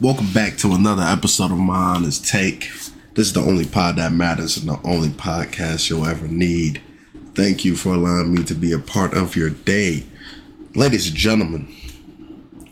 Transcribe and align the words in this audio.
Welcome 0.00 0.32
back 0.32 0.56
to 0.58 0.74
another 0.74 1.02
episode 1.02 1.50
of 1.50 1.58
My 1.58 1.74
Honest 1.74 2.24
Take. 2.24 2.70
This 3.14 3.26
is 3.26 3.32
the 3.32 3.40
only 3.40 3.66
pod 3.66 3.96
that 3.96 4.12
matters 4.12 4.56
and 4.56 4.68
the 4.68 4.78
only 4.84 5.08
podcast 5.08 5.90
you'll 5.90 6.06
ever 6.06 6.28
need. 6.28 6.80
Thank 7.34 7.64
you 7.64 7.74
for 7.74 7.94
allowing 7.94 8.32
me 8.32 8.44
to 8.44 8.54
be 8.54 8.70
a 8.70 8.78
part 8.78 9.12
of 9.12 9.34
your 9.34 9.50
day. 9.50 10.04
Ladies 10.76 11.08
and 11.08 11.16
gentlemen, 11.16 11.74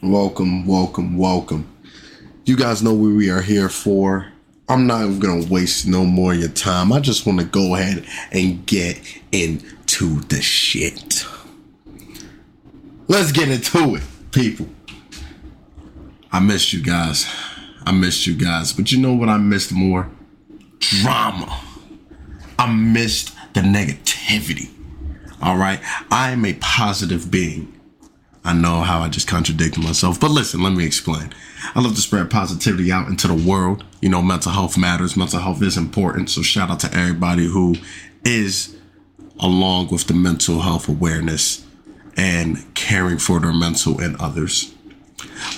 welcome, 0.05 0.69
welcome, 0.69 1.19
welcome. 1.19 1.67
You 2.45 2.57
guys 2.57 2.81
know 2.81 2.95
what 2.95 3.17
we 3.17 3.29
are 3.29 3.43
here 3.43 3.69
for. 3.69 4.31
I'm 4.69 4.87
not 4.87 5.19
going 5.19 5.43
to 5.43 5.53
waste 5.53 5.85
no 5.85 6.05
more 6.05 6.33
of 6.33 6.39
your 6.39 6.49
time. 6.51 6.93
I 6.93 7.01
just 7.01 7.27
want 7.27 7.41
to 7.41 7.45
go 7.45 7.75
ahead 7.75 8.07
and 8.31 8.65
get 8.67 9.01
into 9.33 10.21
the 10.21 10.41
shit. 10.41 11.27
Let's 13.09 13.33
get 13.33 13.49
into 13.49 13.97
it, 13.97 14.03
people. 14.31 14.69
I 16.37 16.39
missed 16.39 16.75
you 16.75 16.83
guys. 16.83 17.27
I 17.87 17.93
missed 17.93 18.27
you 18.27 18.37
guys. 18.37 18.75
But 18.75 18.93
you 18.93 19.01
know 19.01 19.15
what 19.15 19.31
I 19.31 19.39
missed 19.39 19.73
more? 19.73 20.11
Drama. 20.81 21.63
I 22.59 22.71
missed 22.71 23.35
the 23.55 23.63
negativity. 23.63 24.69
All 25.41 25.57
right. 25.57 25.81
I 26.11 26.33
am 26.33 26.45
a 26.45 26.53
positive 26.61 27.31
being. 27.31 27.73
I 28.45 28.53
know 28.53 28.83
how 28.83 29.01
I 29.01 29.09
just 29.09 29.27
contradicted 29.27 29.83
myself, 29.83 30.21
but 30.21 30.31
listen, 30.31 30.63
let 30.63 30.75
me 30.75 30.85
explain. 30.85 31.33
I 31.75 31.81
love 31.81 31.95
to 31.95 32.03
spread 32.03 32.31
positivity 32.31 32.93
out 32.93 33.09
into 33.09 33.29
the 33.29 33.49
world. 33.49 33.85
You 34.03 34.11
know, 34.11 34.21
mental 34.21 34.53
health 34.53 34.77
matters. 34.77 35.17
Mental 35.17 35.41
health 35.41 35.63
is 35.63 35.79
important. 35.79 36.29
So 36.29 36.43
shout 36.43 36.69
out 36.69 36.81
to 36.81 36.95
everybody 36.95 37.47
who 37.47 37.77
is 38.27 38.77
along 39.41 39.89
with 39.89 40.07
the 40.07 40.13
mental 40.13 40.61
health 40.61 40.87
awareness 40.87 41.65
and 42.15 42.75
caring 42.75 43.17
for 43.17 43.41
their 43.41 43.55
mental 43.55 43.99
and 44.03 44.17
others. 44.21 44.76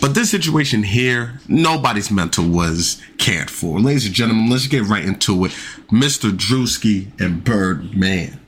But 0.01 0.15
this 0.15 0.31
situation 0.31 0.85
here, 0.85 1.41
nobody's 1.49 2.11
mental 2.11 2.49
was 2.49 3.03
cared 3.19 3.51
for. 3.51 3.81
Ladies 3.81 4.07
and 4.07 4.15
gentlemen, 4.15 4.51
let's 4.51 4.67
get 4.67 4.85
right 4.85 5.05
into 5.05 5.45
it. 5.45 5.51
Mr. 5.91 6.31
Druski 6.31 7.09
and 7.21 7.43
Birdman. 7.43 8.41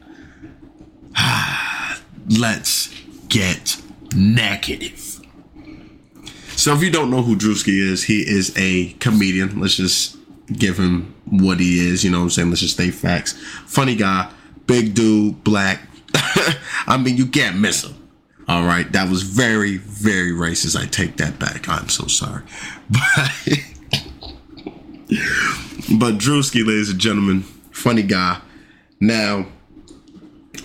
let's 2.38 2.94
get 3.28 3.80
negative. 4.14 5.20
So 6.56 6.74
if 6.74 6.82
you 6.82 6.90
don't 6.90 7.10
know 7.10 7.22
who 7.22 7.36
Druski 7.36 7.80
is, 7.80 8.04
he 8.04 8.20
is 8.20 8.54
a 8.56 8.92
comedian. 8.94 9.60
Let's 9.60 9.76
just 9.76 10.16
give 10.52 10.78
him 10.78 11.14
what 11.24 11.58
he 11.58 11.88
is. 11.88 12.04
You 12.04 12.10
know 12.10 12.18
what 12.18 12.24
I'm 12.24 12.30
saying? 12.30 12.50
Let's 12.50 12.60
just 12.60 12.74
stay 12.74 12.90
facts. 12.90 13.32
Funny 13.66 13.96
guy, 13.96 14.30
big 14.66 14.94
dude, 14.94 15.42
black. 15.42 15.80
I 16.86 17.00
mean, 17.02 17.16
you 17.16 17.26
can't 17.26 17.58
miss 17.58 17.84
him. 17.84 17.99
All 18.50 18.64
right, 18.64 18.90
that 18.94 19.08
was 19.08 19.22
very, 19.22 19.76
very 19.76 20.32
racist. 20.32 20.76
I 20.76 20.84
take 20.86 21.18
that 21.18 21.38
back. 21.38 21.68
I'm 21.68 21.88
so 21.88 22.08
sorry. 22.08 22.42
But, 25.88 25.98
but 25.98 26.14
Druski, 26.18 26.66
ladies 26.66 26.90
and 26.90 26.98
gentlemen, 27.00 27.42
funny 27.70 28.02
guy. 28.02 28.40
Now, 29.00 29.46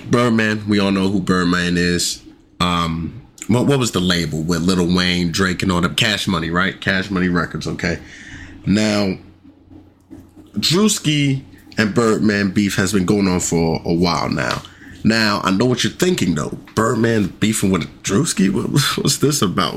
Birdman, 0.09 0.67
we 0.67 0.79
all 0.79 0.91
know 0.91 1.09
who 1.09 1.19
Birdman 1.19 1.77
is. 1.77 2.23
Um, 2.59 3.21
what 3.47 3.67
what 3.67 3.77
was 3.77 3.91
the 3.91 3.99
label 3.99 4.41
with 4.41 4.61
Lil 4.61 4.95
Wayne, 4.95 5.31
Drake, 5.31 5.61
and 5.61 5.71
all 5.71 5.81
that? 5.81 5.97
Cash 5.97 6.27
Money, 6.27 6.49
right? 6.49 6.79
Cash 6.81 7.11
Money 7.11 7.29
Records. 7.29 7.67
Okay. 7.67 7.99
Now, 8.65 9.17
Druski 10.53 11.43
and 11.77 11.93
Birdman 11.93 12.51
beef 12.51 12.75
has 12.75 12.93
been 12.93 13.05
going 13.05 13.27
on 13.27 13.39
for 13.39 13.79
a 13.85 13.93
while 13.93 14.29
now. 14.29 14.63
Now 15.05 15.39
I 15.43 15.51
know 15.51 15.65
what 15.67 15.83
you're 15.83 15.93
thinking 15.93 16.33
though. 16.33 16.57
Birdman 16.73 17.27
beefing 17.39 17.69
with 17.69 17.83
Druski. 18.01 18.49
What, 18.55 18.71
what's 18.97 19.19
this 19.19 19.41
about? 19.41 19.75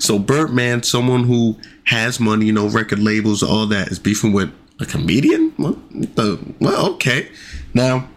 So 0.00 0.18
Birdman, 0.18 0.82
someone 0.82 1.24
who 1.24 1.56
has 1.84 2.18
money, 2.18 2.46
you 2.46 2.52
know, 2.52 2.68
record 2.68 2.98
labels, 2.98 3.42
all 3.42 3.66
that, 3.66 3.88
is 3.88 4.00
beefing 4.00 4.32
with 4.32 4.52
a 4.80 4.84
comedian. 4.84 5.52
What 5.56 5.76
the, 6.16 6.40
well, 6.60 6.94
okay. 6.94 7.28
Now 7.72 8.08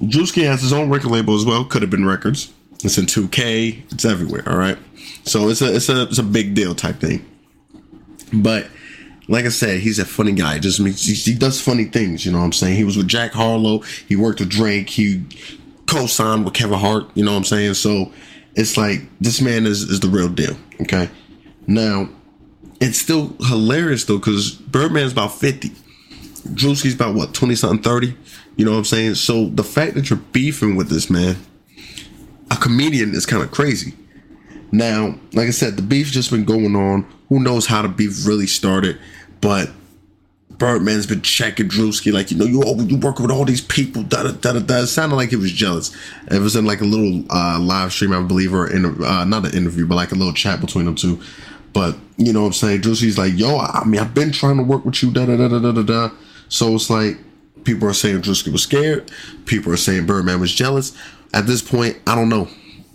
Druski 0.00 0.44
has 0.44 0.62
his 0.62 0.72
own 0.72 0.88
record 0.88 1.10
label 1.10 1.34
as 1.34 1.44
well. 1.44 1.64
Could 1.64 1.82
have 1.82 1.90
been 1.90 2.06
records. 2.06 2.52
It's 2.84 2.96
in 2.96 3.06
2K. 3.06 3.92
It's 3.92 4.04
everywhere. 4.04 4.44
All 4.48 4.58
right. 4.58 4.78
So 5.24 5.48
it's 5.48 5.62
a 5.62 5.74
it's 5.74 5.88
a 5.88 6.02
it's 6.02 6.18
a 6.18 6.22
big 6.22 6.54
deal 6.54 6.76
type 6.76 7.00
thing. 7.00 7.24
But 8.32 8.68
like 9.26 9.46
I 9.46 9.48
said, 9.48 9.80
he's 9.80 9.98
a 9.98 10.04
funny 10.04 10.32
guy. 10.32 10.60
Just 10.60 10.78
he, 10.78 11.14
he 11.14 11.34
does 11.34 11.60
funny 11.60 11.86
things. 11.86 12.24
You 12.24 12.30
know 12.30 12.38
what 12.38 12.44
I'm 12.44 12.52
saying? 12.52 12.76
He 12.76 12.84
was 12.84 12.96
with 12.96 13.08
Jack 13.08 13.32
Harlow. 13.32 13.80
He 14.06 14.14
worked 14.14 14.38
with 14.38 14.50
Drake. 14.50 14.90
He 14.90 15.24
co-signed 15.92 16.44
with 16.44 16.54
Kevin 16.54 16.78
Hart. 16.78 17.06
You 17.14 17.24
know 17.24 17.32
what 17.32 17.38
I'm 17.38 17.44
saying? 17.44 17.74
So 17.74 18.12
it's 18.54 18.76
like 18.76 19.00
this 19.20 19.40
man 19.40 19.66
is 19.66 19.82
is 19.82 20.00
the 20.00 20.08
real 20.08 20.28
deal. 20.28 20.56
Okay. 20.80 21.08
Now 21.66 22.08
it's 22.80 22.98
still 22.98 23.36
hilarious 23.46 24.04
though 24.04 24.18
because 24.18 24.52
Birdman's 24.52 25.12
about 25.12 25.32
50. 25.32 25.70
Druski's 26.54 26.94
about 26.94 27.14
what 27.14 27.34
20 27.34 27.54
something 27.54 27.82
30. 27.82 28.16
You 28.56 28.64
know 28.64 28.72
what 28.72 28.78
I'm 28.78 28.84
saying? 28.84 29.14
So 29.14 29.46
the 29.46 29.64
fact 29.64 29.94
that 29.94 30.10
you're 30.10 30.18
beefing 30.18 30.76
with 30.76 30.88
this 30.88 31.08
man, 31.08 31.36
a 32.50 32.56
comedian, 32.56 33.14
is 33.14 33.24
kind 33.24 33.42
of 33.42 33.50
crazy. 33.50 33.94
Now, 34.72 35.18
like 35.32 35.46
I 35.46 35.50
said, 35.50 35.76
the 35.76 35.82
beef's 35.82 36.10
just 36.10 36.30
been 36.30 36.44
going 36.44 36.74
on. 36.74 37.06
Who 37.28 37.40
knows 37.40 37.66
how 37.66 37.82
the 37.82 37.88
beef 37.88 38.26
really 38.26 38.46
started? 38.46 38.98
But 39.40 39.70
Birdman's 40.62 41.08
been 41.08 41.22
checking 41.22 41.68
Druski, 41.68 42.12
like, 42.12 42.30
you 42.30 42.36
know, 42.36 42.44
you 42.44 42.62
you 42.84 42.96
work 42.96 43.18
with 43.18 43.32
all 43.32 43.44
these 43.44 43.60
people, 43.60 44.04
da 44.04 44.22
da 44.22 44.30
da 44.30 44.52
da. 44.52 44.60
da. 44.60 44.76
It 44.82 44.86
sounded 44.86 45.16
like 45.16 45.30
he 45.30 45.36
was 45.36 45.50
jealous. 45.50 45.90
It 46.30 46.38
was 46.38 46.54
in 46.54 46.64
like 46.64 46.80
a 46.80 46.84
little 46.84 47.24
uh, 47.30 47.58
live 47.58 47.92
stream, 47.92 48.12
I 48.12 48.22
believe, 48.22 48.54
or 48.54 48.70
in 48.70 49.02
uh, 49.02 49.24
not 49.24 49.44
an 49.44 49.56
interview, 49.56 49.88
but 49.88 49.96
like 49.96 50.12
a 50.12 50.14
little 50.14 50.32
chat 50.32 50.60
between 50.60 50.84
them 50.84 50.94
two. 50.94 51.20
But 51.72 51.96
you 52.16 52.32
know 52.32 52.42
what 52.42 52.46
I'm 52.46 52.52
saying? 52.52 52.82
Druski's 52.82 53.18
like, 53.18 53.32
yo, 53.36 53.58
I 53.58 53.82
mean, 53.84 54.00
I've 54.00 54.14
been 54.14 54.30
trying 54.30 54.56
to 54.58 54.62
work 54.62 54.84
with 54.84 55.02
you, 55.02 55.10
da 55.10 55.26
da 55.26 55.36
da 55.36 55.48
da 55.48 55.58
da 55.58 55.72
da 55.72 55.82
da. 55.82 56.10
So 56.48 56.76
it's 56.76 56.88
like 56.88 57.18
people 57.64 57.88
are 57.88 57.92
saying 57.92 58.22
Druski 58.22 58.52
was 58.52 58.62
scared. 58.62 59.10
People 59.46 59.72
are 59.72 59.76
saying 59.76 60.06
Birdman 60.06 60.38
was 60.38 60.54
jealous. 60.54 60.96
At 61.34 61.48
this 61.48 61.60
point, 61.60 61.98
I 62.06 62.14
don't 62.14 62.28
know. 62.28 62.46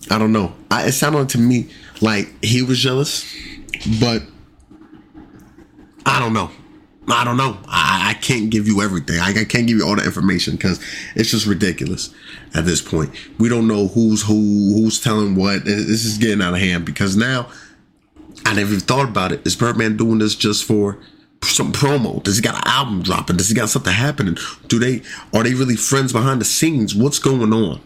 I 0.10 0.18
don't 0.18 0.32
know. 0.32 0.54
I, 0.72 0.86
it 0.86 0.94
sounded 0.94 1.28
to 1.32 1.38
me 1.38 1.68
like 2.00 2.30
he 2.42 2.62
was 2.62 2.80
jealous, 2.80 3.30
but 4.00 4.24
I 6.06 6.22
don't 6.22 6.32
know. 6.32 6.50
I 7.10 7.24
don't 7.24 7.38
know. 7.38 7.58
I, 7.68 8.10
I 8.10 8.14
can't 8.16 8.50
give 8.50 8.68
you 8.68 8.82
everything. 8.82 9.20
I, 9.20 9.30
I 9.30 9.46
can't 9.46 9.68
give 9.68 9.78
you 9.78 9.88
all 9.88 9.96
the 9.96 10.04
information 10.04 10.56
because 10.56 10.84
it's 11.16 11.32
just 11.32 11.46
ridiculous 11.46 12.14
at 12.54 12.66
this 12.66 12.82
point. 12.82 13.12
We 13.40 13.48
don't 13.48 13.68
know 13.68 13.88
who's 13.88 14.24
who, 14.24 14.34
who's 14.74 15.02
telling 15.02 15.36
what. 15.36 15.64
This 15.64 16.04
is 16.06 16.18
getting 16.18 16.42
out 16.42 16.54
of 16.54 16.60
hand 16.60 16.86
because 16.86 17.16
now 17.16 17.50
I 18.46 18.54
never 18.54 18.74
even 18.74 18.80
thought 18.82 19.08
about 19.08 19.32
it. 19.32 19.46
Is 19.48 19.56
Birdman 19.56 19.96
doing 19.96 20.20
this 20.20 20.36
just 20.36 20.66
for 20.66 21.00
some 21.44 21.72
promo? 21.72 22.22
Does 22.24 22.36
he 22.36 22.42
got 22.42 22.56
an 22.56 22.72
album 22.72 23.04
dropping? 23.04 23.38
Does 23.38 23.50
he 23.50 23.56
got 23.56 23.70
something 23.70 23.94
happening? 23.94 24.38
Do 24.68 24.78
they 24.78 25.02
are 25.34 25.44
they 25.44 25.54
really 25.54 25.78
friends 25.78 26.12
behind 26.12 26.42
the 26.42 26.46
scenes? 26.46 26.94
What's 26.94 27.20
going 27.20 27.54
on? 27.54 27.82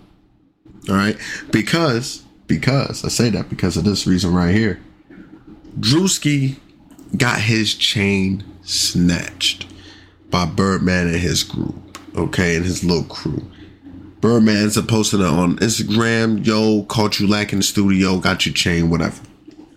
All 0.89 0.95
right, 0.95 1.17
because 1.51 2.23
because 2.47 3.05
I 3.05 3.09
say 3.09 3.29
that 3.29 3.49
because 3.49 3.77
of 3.77 3.83
this 3.83 4.07
reason 4.07 4.33
right 4.33 4.53
here. 4.53 4.81
Druski 5.79 6.57
got 7.17 7.39
his 7.41 7.75
chain 7.75 8.43
snatched 8.63 9.67
by 10.29 10.45
Birdman 10.45 11.07
and 11.07 11.17
his 11.17 11.43
group, 11.43 11.99
okay, 12.15 12.55
and 12.55 12.65
his 12.65 12.83
little 12.83 13.03
crew. 13.03 13.45
Birdman's 14.21 14.79
posting 14.83 15.19
it 15.19 15.25
on 15.25 15.57
Instagram, 15.57 16.45
yo, 16.45 16.83
caught 16.83 17.19
you 17.19 17.27
lacking 17.27 17.59
the 17.59 17.63
studio, 17.63 18.19
got 18.19 18.45
your 18.45 18.53
chain, 18.53 18.89
whatever. 18.89 19.21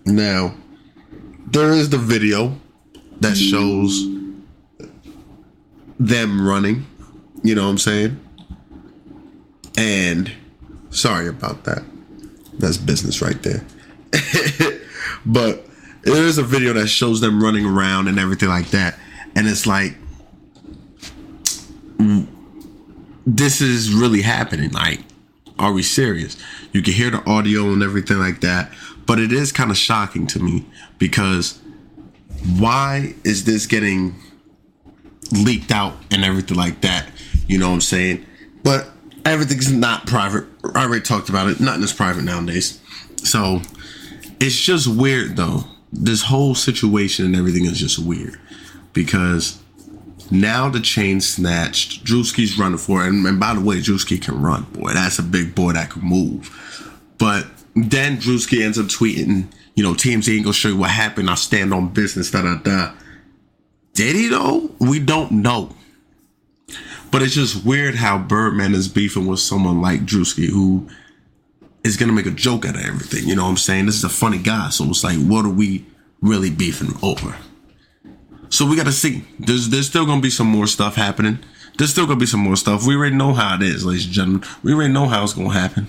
Now, 0.05 0.55
there 1.47 1.73
is 1.73 1.91
the 1.91 1.99
video 1.99 2.55
that 3.21 3.37
shows 3.37 4.06
them 5.99 6.47
running, 6.47 6.87
you 7.43 7.55
know 7.55 7.65
what 7.65 7.71
I'm 7.71 7.78
saying? 7.78 8.21
And 9.77 10.31
sorry 10.91 11.28
about 11.28 11.65
that. 11.65 11.83
That's 12.59 12.77
business 12.77 13.23
right 13.23 13.43
there. 13.43 13.65
but 15.27 15.67
there 16.04 16.25
is 16.25 16.38
a 16.38 16.42
video 16.42 16.72
that 16.75 16.88
shows 16.88 17.20
them 17.20 17.43
running 17.43 17.64
around 17.64 18.08
and 18.08 18.19
everything 18.19 18.49
like 18.49 18.69
that, 18.69 18.99
and 19.34 19.46
it's 19.46 19.67
like 19.67 19.96
mm, 21.96 22.26
this 23.26 23.61
is 23.61 23.93
really 23.93 24.23
happening. 24.23 24.70
Like, 24.70 25.00
are 25.58 25.73
we 25.73 25.82
serious? 25.82 26.37
You 26.73 26.82
can 26.82 26.93
hear 26.93 27.11
the 27.11 27.25
audio 27.29 27.73
and 27.73 27.82
everything 27.82 28.19
like 28.19 28.40
that, 28.40 28.70
but 29.06 29.19
it 29.19 29.32
is 29.32 29.50
kind 29.52 29.70
of 29.70 29.76
shocking 29.76 30.26
to 30.29 30.38
me 30.38 30.67
because 30.99 31.61
why 32.58 33.14
is 33.25 33.44
this 33.44 33.67
getting 33.67 34.14
leaked 35.32 35.70
out 35.73 35.96
and 36.11 36.25
everything 36.25 36.56
like 36.56 36.82
that? 36.82 37.08
You 37.46 37.58
know 37.58 37.69
what 37.69 37.75
I'm 37.75 37.81
saying? 37.81 38.26
But 38.62 38.90
everything's 39.25 39.73
not 39.73 40.06
private. 40.06 40.44
I 40.75 40.84
already 40.84 41.02
talked 41.02 41.31
about 41.31 41.49
it. 41.49 41.61
Nothing 41.61 41.82
is 41.82 41.93
private 41.93 42.25
nowadays. 42.25 42.81
So 43.17 43.62
it's 44.38 44.58
just 44.58 44.87
weird 44.87 45.37
though 45.37 45.64
this 45.94 46.23
whole 46.23 46.55
situation 46.55 47.25
and 47.25 47.37
everything 47.37 47.64
is 47.64 47.79
just 47.79 47.99
weird 47.99 48.38
because 48.93 49.61
now 50.31 50.69
the 50.69 50.81
chain 50.81 51.20
snatched. 51.20 52.05
Druski's 52.05 52.58
running 52.58 52.79
for 52.79 53.05
it. 53.05 53.08
And, 53.08 53.25
and 53.26 53.38
by 53.38 53.55
the 53.55 53.61
way, 53.61 53.76
Druski 53.76 54.20
can 54.20 54.41
run, 54.43 54.64
boy. 54.73 54.93
That's 54.93 55.19
a 55.19 55.23
big 55.23 55.55
boy 55.55 55.73
that 55.73 55.91
can 55.91 56.02
move. 56.02 56.50
But 57.19 57.46
then 57.75 58.19
Druski 58.19 58.62
ends 58.62 58.79
up 58.79 58.87
tweeting, 58.87 59.46
you 59.75 59.82
know, 59.82 59.94
TMZ 59.94 60.35
ain't 60.35 60.44
gonna 60.44 60.55
show 60.55 60.69
you 60.69 60.76
what 60.76 60.91
happened. 60.91 61.31
I 61.31 61.35
stand 61.35 61.73
on 61.73 61.88
business, 61.88 62.31
da 62.31 62.43
da 62.43 62.56
da. 62.56 62.93
Did 63.94 64.17
he 64.17 64.29
though? 64.29 64.70
We 64.81 64.99
don't 64.99 65.31
know. 65.32 65.75
But 67.11 67.23
it's 67.23 67.35
just 67.35 67.64
weird 67.64 67.94
how 67.94 68.19
Birdman 68.19 68.75
is 68.75 68.88
beefing 68.88 69.26
with 69.26 69.38
someone 69.38 69.81
like 69.81 70.00
Druski, 70.00 70.49
who 70.49 70.88
is 71.84 71.96
gonna 71.96 72.12
make 72.12 72.26
a 72.26 72.31
joke 72.31 72.64
out 72.64 72.75
of 72.75 72.84
everything. 72.84 73.28
You 73.28 73.36
know 73.36 73.44
what 73.44 73.50
I'm 73.50 73.56
saying? 73.58 73.86
This 73.86 73.96
is 73.96 74.04
a 74.04 74.08
funny 74.08 74.38
guy, 74.38 74.70
so 74.70 74.84
it's 74.86 75.04
like, 75.04 75.19
what 75.19 75.44
are 75.44 75.50
we 75.50 75.86
really 76.20 76.50
beefing 76.50 76.94
over? 77.02 77.36
So 78.48 78.66
we 78.66 78.76
gotta 78.76 78.92
see. 78.92 79.25
There's 79.38 79.69
there's 79.69 79.86
still 79.86 80.06
gonna 80.06 80.20
be 80.20 80.31
some 80.31 80.46
more 80.46 80.66
stuff 80.66 80.96
happening. 80.96 81.38
There's 81.76 81.90
still 81.90 82.06
gonna 82.06 82.20
be 82.20 82.26
some 82.26 82.40
more 82.40 82.56
stuff. 82.56 82.86
We 82.86 82.96
already 82.96 83.16
know 83.16 83.34
how 83.34 83.56
it 83.56 83.62
is, 83.62 83.84
ladies 83.84 84.06
and 84.06 84.14
gentlemen. 84.14 84.48
We 84.62 84.72
already 84.72 84.92
know 84.92 85.06
how 85.06 85.22
it's 85.25 85.34
gonna 85.34 85.50
happen. 85.50 85.88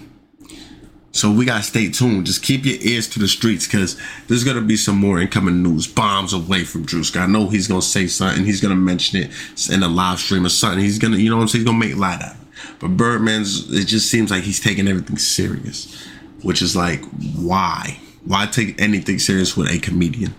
So 1.11 1.31
we 1.31 1.45
gotta 1.45 1.63
stay 1.63 1.89
tuned. 1.89 2.25
Just 2.25 2.43
keep 2.43 2.65
your 2.65 2.75
ears 2.81 3.07
to 3.09 3.19
the 3.19 3.27
streets 3.27 3.65
because 3.65 3.97
there's 4.27 4.43
gonna 4.43 4.61
be 4.61 4.75
some 4.75 4.97
more 4.97 5.19
incoming 5.19 5.63
news. 5.63 5.87
Bombs 5.87 6.33
away 6.33 6.65
from 6.65 6.85
Druski. 6.85 7.21
I 7.21 7.25
know 7.25 7.47
he's 7.47 7.67
gonna 7.67 7.81
say 7.81 8.07
something. 8.07 8.43
He's 8.43 8.59
gonna 8.59 8.75
mention 8.75 9.21
it 9.21 9.31
in 9.71 9.81
a 9.81 9.87
live 9.87 10.19
stream 10.19 10.45
or 10.45 10.49
something. 10.49 10.79
He's 10.83 10.99
gonna, 10.99 11.17
you 11.17 11.29
know 11.29 11.37
what 11.37 11.43
I'm 11.43 11.47
saying? 11.47 11.61
He's 11.61 11.71
gonna 11.71 11.77
make 11.77 11.95
light 11.95 12.21
out. 12.21 12.35
But 12.79 12.97
Birdman's, 12.97 13.71
it 13.73 13.85
just 13.85 14.09
seems 14.09 14.31
like 14.31 14.43
he's 14.43 14.59
taking 14.59 14.87
everything 14.87 15.17
serious, 15.17 16.07
which 16.41 16.61
is 16.61 16.75
like, 16.75 17.03
why? 17.35 17.99
Why 18.25 18.45
take 18.47 18.81
anything 18.81 19.19
serious 19.19 19.55
with 19.55 19.69
a 19.69 19.79
comedian? 19.79 20.33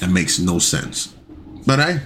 That 0.00 0.10
makes 0.10 0.38
no 0.38 0.58
sense. 0.58 1.14
But 1.66 1.78
hey, 1.78 2.00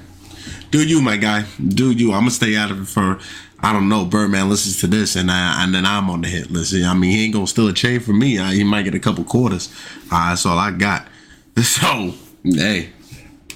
do 0.71 0.87
you, 0.87 1.01
my 1.01 1.17
guy? 1.17 1.45
Do 1.67 1.93
you? 1.93 2.13
I'm 2.13 2.21
gonna 2.21 2.31
stay 2.31 2.57
out 2.57 2.71
of 2.71 2.83
it 2.83 2.87
for 2.87 3.21
I 3.65 3.73
don't 3.73 3.89
know. 3.89 4.05
Birdman 4.05 4.51
listens 4.51 4.79
to 4.81 4.87
this, 4.87 5.17
and 5.17 5.31
I, 5.31 5.65
and 5.65 5.75
then 5.75 5.87
I'm 5.87 6.11
on 6.11 6.21
the 6.21 6.29
hit 6.29 6.51
list. 6.51 6.75
I 6.75 6.93
mean, 6.93 7.13
he 7.13 7.25
ain't 7.25 7.33
gonna 7.33 7.47
steal 7.47 7.69
a 7.69 7.73
chain 7.73 7.99
from 7.99 8.19
me. 8.19 8.39
I, 8.39 8.53
he 8.53 8.63
might 8.63 8.83
get 8.83 8.95
a 8.95 8.99
couple 8.99 9.25
quarters. 9.25 9.73
Uh, 10.13 10.29
that's 10.31 10.45
all 10.45 10.59
I 10.59 10.71
got. 10.71 11.09
So 11.63 12.13
hey, 12.43 12.91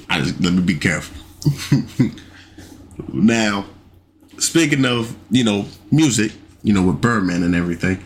I 0.09 0.21
just 0.21 0.41
let 0.41 0.55
me 0.55 0.63
be 0.63 0.77
careful. 0.77 1.17
now, 3.13 3.67
speaking 4.39 4.85
of 4.85 5.17
you 5.31 5.45
know 5.45 5.67
music, 5.91 6.33
you 6.63 6.73
know 6.73 6.83
with 6.83 7.01
Birdman 7.01 7.43
and 7.43 7.55
everything, 7.55 8.03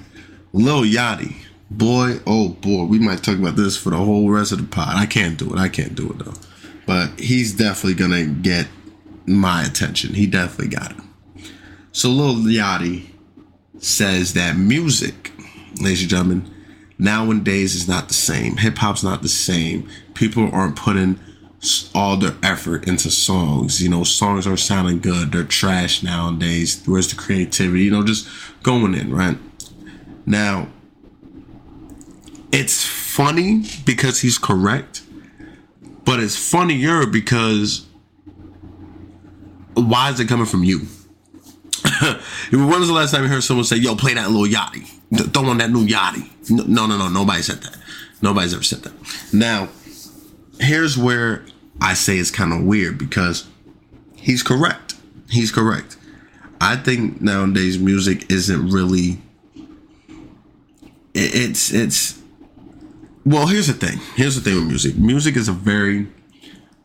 Lil 0.53 0.83
Yachty, 0.83 1.35
boy, 1.71 2.19
oh 2.27 2.51
boy, 2.51 2.85
we 2.85 2.99
might 2.99 3.23
talk 3.23 3.39
about 3.39 3.57
this 3.57 3.77
for 3.77 3.91
the 3.91 3.97
whole 3.97 4.29
rest 4.31 4.53
of 4.53 4.59
the 4.59 4.65
pod. 4.65 4.97
I 4.97 5.07
can't 5.07 5.39
do 5.39 5.53
it. 5.53 5.59
I 5.59 5.69
can't 5.69 5.95
do 5.95 6.11
it 6.11 6.19
though. 6.19 6.35
But 6.87 7.19
he's 7.19 7.55
definitely 7.55 7.95
gonna 7.95 8.27
get 8.27 8.69
my 9.27 9.63
attention. 9.65 10.15
He 10.15 10.27
definitely 10.27 10.69
got 10.69 10.93
it. 10.93 11.51
So 11.93 12.09
Lil 12.09 12.37
Yachty 12.53 13.07
says 13.79 14.35
that 14.35 14.57
music, 14.57 15.33
ladies 15.81 16.03
and 16.03 16.11
gentlemen, 16.11 16.55
nowadays 16.99 17.75
is 17.75 17.89
not 17.89 18.09
the 18.09 18.15
same. 18.15 18.57
Hip 18.57 18.79
hop's 18.79 19.03
not 19.03 19.23
the 19.23 19.29
same. 19.29 19.89
People 20.15 20.51
aren't 20.53 20.77
putting 20.77 21.19
all 21.95 22.17
their 22.17 22.35
effort 22.43 22.89
into 22.89 23.11
songs. 23.11 23.83
You 23.83 23.89
know, 23.89 24.05
songs 24.05 24.47
are 24.47 24.57
sounding 24.57 25.01
good. 25.01 25.33
They're 25.33 25.45
trash 25.45 26.03
nowadays. 26.03 26.83
Where's 26.87 27.09
the 27.09 27.17
creativity? 27.17 27.85
You 27.85 27.91
know, 27.93 28.05
just 28.05 28.29
going 28.63 28.95
in, 28.95 29.15
right? 29.15 29.39
Now, 30.27 30.69
it's 32.53 32.85
funny 32.85 33.65
because 33.85 34.21
he's 34.21 34.39
correct, 34.39 35.03
but 36.05 36.21
it's 36.21 36.37
funnier 36.37 37.07
because 37.07 37.87
why 39.75 40.11
is 40.11 40.21
it 40.21 40.29
coming 40.29 40.47
from 40.47 40.65
you? 40.65 40.81
when 42.51 42.69
was 42.69 42.89
the 42.89 42.95
last 42.95 43.13
time 43.13 43.23
you 43.23 43.29
heard 43.29 43.43
someone 43.43 43.65
say, 43.65 43.77
"Yo, 43.77 43.97
play 43.97 44.15
that 44.15 44.31
Lil 44.31 44.51
Yachty, 44.51 44.87
throw 45.33 45.47
on 45.47 45.59
that 45.59 45.71
new 45.71 45.87
Yachty"? 45.87 46.29
No, 46.51 46.87
no, 46.87 46.99
no, 46.99 47.09
nobody 47.09 47.43
said 47.43 47.63
that. 47.63 47.77
Nobody's 48.21 48.55
ever 48.55 48.63
said 48.63 48.83
that. 48.83 48.93
Now, 49.33 49.69
here's 50.61 50.97
where 50.97 51.45
I 51.81 51.95
say 51.95 52.19
it's 52.19 52.31
kind 52.31 52.53
of 52.53 52.63
weird 52.63 52.99
because 52.99 53.49
he's 54.17 54.43
correct. 54.43 54.95
He's 55.31 55.51
correct. 55.51 55.97
I 56.61 56.77
think 56.77 57.21
nowadays 57.21 57.79
music 57.79 58.31
isn't 58.31 58.69
really. 58.71 59.21
It's 61.15 61.73
it's. 61.73 62.21
Well, 63.25 63.47
here's 63.47 63.67
the 63.67 63.73
thing. 63.73 63.99
Here's 64.17 64.35
the 64.35 64.41
thing 64.41 64.57
with 64.57 64.69
music. 64.69 64.97
Music 64.97 65.37
is 65.37 65.49
a 65.49 65.53
very, 65.53 66.09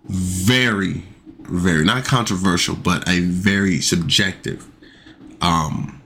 very, 0.05 1.03
very 1.39 1.83
not 1.83 2.05
controversial, 2.05 2.75
but 2.75 3.07
a 3.07 3.19
very 3.19 3.79
subjective 3.79 4.67
um 5.41 6.01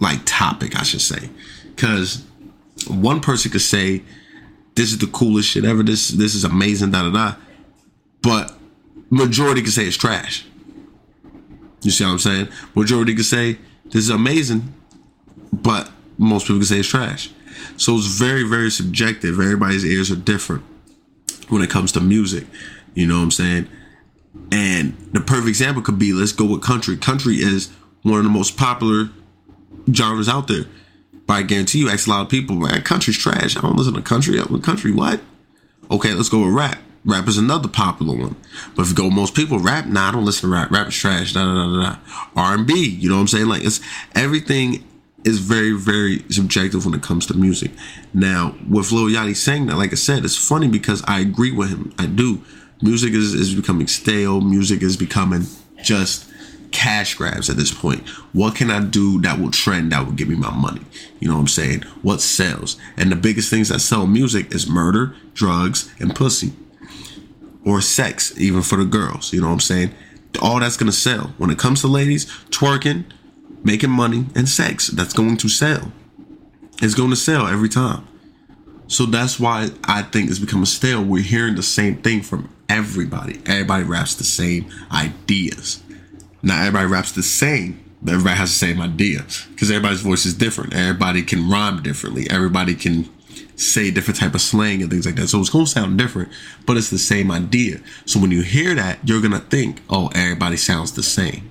like 0.00 0.20
topic, 0.24 0.78
I 0.78 0.82
should 0.82 1.00
say. 1.00 1.30
Cause 1.76 2.24
one 2.88 3.20
person 3.20 3.50
could 3.50 3.60
say, 3.62 4.02
This 4.74 4.92
is 4.92 4.98
the 4.98 5.06
coolest 5.06 5.48
shit 5.48 5.64
ever, 5.64 5.82
this 5.82 6.08
this 6.08 6.34
is 6.34 6.44
amazing, 6.44 6.90
da 6.90 7.02
da 7.02 7.10
da. 7.10 7.36
But 8.26 8.52
majority 9.08 9.62
can 9.62 9.70
say 9.70 9.84
it's 9.84 9.96
trash. 9.96 10.44
You 11.82 11.92
see 11.92 12.02
what 12.02 12.10
I'm 12.10 12.18
saying? 12.18 12.48
Majority 12.74 13.14
can 13.14 13.22
say 13.22 13.58
this 13.84 14.02
is 14.02 14.10
amazing, 14.10 14.74
but 15.52 15.88
most 16.18 16.48
people 16.48 16.58
can 16.58 16.66
say 16.66 16.80
it's 16.80 16.88
trash. 16.88 17.30
So 17.76 17.94
it's 17.94 18.08
very, 18.08 18.42
very 18.42 18.72
subjective. 18.72 19.38
Everybody's 19.38 19.84
ears 19.84 20.10
are 20.10 20.16
different 20.16 20.64
when 21.50 21.62
it 21.62 21.70
comes 21.70 21.92
to 21.92 22.00
music. 22.00 22.48
You 22.94 23.06
know 23.06 23.18
what 23.18 23.22
I'm 23.22 23.30
saying? 23.30 23.68
And 24.50 24.96
the 25.12 25.20
perfect 25.20 25.46
example 25.46 25.80
could 25.80 26.00
be 26.00 26.12
let's 26.12 26.32
go 26.32 26.46
with 26.46 26.62
country. 26.62 26.96
Country 26.96 27.36
is 27.36 27.70
one 28.02 28.18
of 28.18 28.24
the 28.24 28.30
most 28.30 28.56
popular 28.56 29.10
genres 29.92 30.28
out 30.28 30.48
there. 30.48 30.64
But 31.28 31.34
I 31.34 31.42
guarantee 31.42 31.78
you, 31.78 31.90
ask 31.90 32.08
a 32.08 32.10
lot 32.10 32.22
of 32.22 32.28
people, 32.28 32.56
man, 32.56 32.82
country's 32.82 33.18
trash. 33.18 33.56
I 33.56 33.60
don't 33.60 33.76
listen 33.76 33.94
to 33.94 34.02
country. 34.02 34.36
What 34.40 34.64
country, 34.64 34.90
what? 34.90 35.20
Okay, 35.92 36.12
let's 36.12 36.28
go 36.28 36.44
with 36.44 36.52
rap. 36.52 36.78
Rap 37.06 37.28
is 37.28 37.38
another 37.38 37.68
popular 37.68 38.16
one. 38.16 38.36
But 38.74 38.82
if 38.82 38.88
you 38.88 38.94
go 38.96 39.10
most 39.10 39.34
people, 39.36 39.60
rap, 39.60 39.86
nah, 39.86 40.08
I 40.08 40.12
don't 40.12 40.24
listen 40.24 40.50
to 40.50 40.54
rap. 40.54 40.72
Rap 40.72 40.88
is 40.88 40.94
trash. 40.94 41.32
Da, 41.32 41.44
da, 41.44 41.54
da, 41.54 41.90
da. 41.90 41.96
R&B, 42.34 42.74
you 42.74 43.08
know 43.08 43.14
what 43.14 43.22
I'm 43.22 43.28
saying? 43.28 43.46
Like, 43.46 43.64
it's 43.64 43.80
everything 44.16 44.84
is 45.24 45.38
very, 45.38 45.72
very 45.72 46.24
subjective 46.30 46.84
when 46.84 46.94
it 46.94 47.02
comes 47.02 47.26
to 47.26 47.34
music. 47.34 47.70
Now, 48.12 48.56
with 48.68 48.90
Lil 48.90 49.06
Yachty 49.06 49.36
saying 49.36 49.66
that, 49.66 49.76
like 49.76 49.92
I 49.92 49.96
said, 49.96 50.24
it's 50.24 50.36
funny 50.36 50.66
because 50.66 51.02
I 51.06 51.20
agree 51.20 51.52
with 51.52 51.70
him. 51.70 51.94
I 51.96 52.06
do. 52.06 52.42
Music 52.82 53.12
is, 53.12 53.34
is 53.34 53.54
becoming 53.54 53.86
stale. 53.86 54.40
Music 54.40 54.82
is 54.82 54.96
becoming 54.96 55.46
just 55.82 56.30
cash 56.72 57.14
grabs 57.14 57.48
at 57.48 57.56
this 57.56 57.72
point. 57.72 58.06
What 58.32 58.56
can 58.56 58.70
I 58.70 58.80
do 58.80 59.20
that 59.22 59.38
will 59.38 59.50
trend 59.52 59.92
that 59.92 60.04
will 60.04 60.12
give 60.12 60.28
me 60.28 60.36
my 60.36 60.54
money? 60.54 60.82
You 61.20 61.28
know 61.28 61.34
what 61.34 61.40
I'm 61.40 61.48
saying? 61.48 61.82
What 62.02 62.20
sells? 62.20 62.76
And 62.96 63.10
the 63.10 63.16
biggest 63.16 63.48
things 63.48 63.68
that 63.68 63.78
sell 63.78 64.06
music 64.06 64.52
is 64.52 64.68
murder, 64.68 65.14
drugs, 65.34 65.92
and 66.00 66.14
pussy. 66.14 66.52
Or 67.66 67.82
sex, 67.82 68.32
even 68.38 68.62
for 68.62 68.76
the 68.76 68.86
girls. 68.86 69.32
You 69.32 69.42
know 69.42 69.48
what 69.48 69.54
I'm 69.54 69.60
saying? 69.60 69.90
All 70.40 70.58
that's 70.60 70.78
gonna 70.78 70.92
sell. 70.92 71.34
When 71.36 71.50
it 71.50 71.58
comes 71.58 71.82
to 71.82 71.88
ladies, 71.88 72.26
twerking, 72.50 73.04
making 73.62 73.90
money, 73.90 74.26
and 74.34 74.48
sex, 74.48 74.86
that's 74.86 75.12
going 75.12 75.36
to 75.38 75.48
sell. 75.48 75.92
It's 76.80 76.94
going 76.94 77.10
to 77.10 77.16
sell 77.16 77.46
every 77.46 77.68
time. 77.68 78.06
So 78.86 79.06
that's 79.06 79.40
why 79.40 79.70
I 79.84 80.02
think 80.02 80.30
it's 80.30 80.38
becoming 80.38 80.66
stale. 80.66 81.02
We're 81.02 81.22
hearing 81.22 81.56
the 81.56 81.62
same 81.62 81.96
thing 81.96 82.22
from 82.22 82.48
everybody. 82.68 83.40
Everybody 83.46 83.84
raps 83.84 84.14
the 84.14 84.24
same 84.24 84.70
ideas. 84.92 85.82
Not 86.42 86.60
everybody 86.60 86.86
raps 86.86 87.12
the 87.12 87.22
same. 87.22 87.82
But 88.02 88.12
everybody 88.12 88.36
has 88.36 88.50
the 88.50 88.66
same 88.66 88.80
idea 88.80 89.24
because 89.50 89.70
everybody's 89.70 90.02
voice 90.02 90.26
is 90.26 90.34
different. 90.34 90.74
Everybody 90.74 91.22
can 91.22 91.50
rhyme 91.50 91.82
differently. 91.82 92.28
Everybody 92.30 92.74
can 92.74 93.08
say 93.56 93.90
different 93.90 94.20
type 94.20 94.34
of 94.34 94.40
slang 94.40 94.82
and 94.82 94.90
things 94.90 95.06
like 95.06 95.16
that. 95.16 95.28
So 95.28 95.40
it's 95.40 95.50
gonna 95.50 95.66
sound 95.66 95.98
different, 95.98 96.30
but 96.66 96.76
it's 96.76 96.90
the 96.90 96.98
same 96.98 97.30
idea. 97.30 97.80
So 98.04 98.20
when 98.20 98.30
you 98.30 98.42
hear 98.42 98.74
that, 98.74 98.98
you're 99.04 99.22
gonna 99.22 99.40
think, 99.40 99.82
oh, 99.90 100.10
everybody 100.14 100.56
sounds 100.56 100.92
the 100.92 101.02
same. 101.02 101.50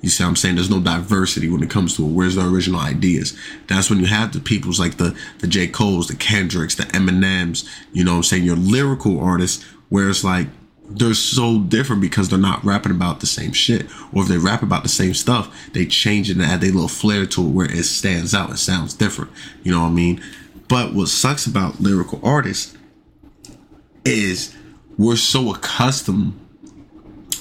You 0.00 0.08
see 0.08 0.24
what 0.24 0.30
I'm 0.30 0.36
saying? 0.36 0.56
There's 0.56 0.70
no 0.70 0.80
diversity 0.80 1.48
when 1.48 1.62
it 1.62 1.70
comes 1.70 1.96
to 1.96 2.04
it. 2.04 2.10
Where's 2.10 2.34
the 2.34 2.48
original 2.48 2.80
ideas? 2.80 3.38
That's 3.68 3.88
when 3.88 4.00
you 4.00 4.06
have 4.06 4.32
the 4.32 4.40
peoples 4.40 4.80
like 4.80 4.96
the 4.96 5.16
the 5.38 5.46
J. 5.46 5.68
Cole's, 5.68 6.08
the 6.08 6.16
Kendricks, 6.16 6.74
the 6.74 6.84
Eminems, 6.84 7.68
you 7.92 8.04
know 8.04 8.12
what 8.12 8.16
I'm 8.18 8.22
saying? 8.24 8.44
Your 8.44 8.56
lyrical 8.56 9.20
artists, 9.20 9.62
where 9.90 10.08
it's 10.10 10.24
like 10.24 10.48
they're 10.88 11.14
so 11.14 11.60
different 11.60 12.02
because 12.02 12.28
they're 12.28 12.38
not 12.38 12.64
rapping 12.64 12.92
about 12.92 13.20
the 13.20 13.26
same 13.26 13.52
shit. 13.52 13.86
Or 14.12 14.22
if 14.22 14.28
they 14.28 14.38
rap 14.38 14.62
about 14.62 14.82
the 14.82 14.88
same 14.88 15.14
stuff, 15.14 15.54
they 15.72 15.86
change 15.86 16.28
it 16.28 16.36
and 16.36 16.42
add 16.42 16.62
a 16.62 16.66
little 16.66 16.88
flair 16.88 17.24
to 17.26 17.46
it 17.46 17.50
where 17.50 17.70
it 17.70 17.84
stands 17.84 18.34
out. 18.34 18.50
It 18.50 18.58
sounds 18.58 18.94
different. 18.94 19.30
You 19.62 19.72
know 19.72 19.82
what 19.82 19.88
I 19.88 19.92
mean? 19.92 20.22
But 20.72 20.94
what 20.94 21.08
sucks 21.08 21.44
about 21.44 21.80
lyrical 21.80 22.18
artists 22.22 22.74
is 24.06 24.56
we're 24.96 25.16
so 25.16 25.54
accustomed 25.54 26.40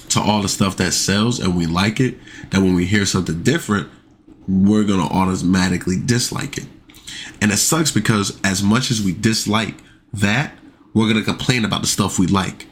to 0.09 0.19
all 0.19 0.41
the 0.41 0.49
stuff 0.49 0.75
that 0.75 0.91
sells 0.91 1.39
and 1.39 1.55
we 1.55 1.65
like 1.65 2.01
it 2.01 2.17
that 2.49 2.59
when 2.59 2.75
we 2.75 2.85
hear 2.85 3.05
something 3.05 3.41
different, 3.41 3.89
we're 4.49 4.83
gonna 4.83 5.07
automatically 5.07 5.95
dislike 5.97 6.57
it. 6.57 6.65
And 7.41 7.53
it 7.53 7.57
sucks 7.57 7.89
because 7.89 8.37
as 8.43 8.61
much 8.61 8.91
as 8.91 9.01
we 9.01 9.13
dislike 9.13 9.75
that, 10.11 10.53
we're 10.93 11.07
gonna 11.07 11.23
complain 11.23 11.63
about 11.63 11.79
the 11.79 11.87
stuff 11.87 12.19
we 12.19 12.27
like 12.27 12.67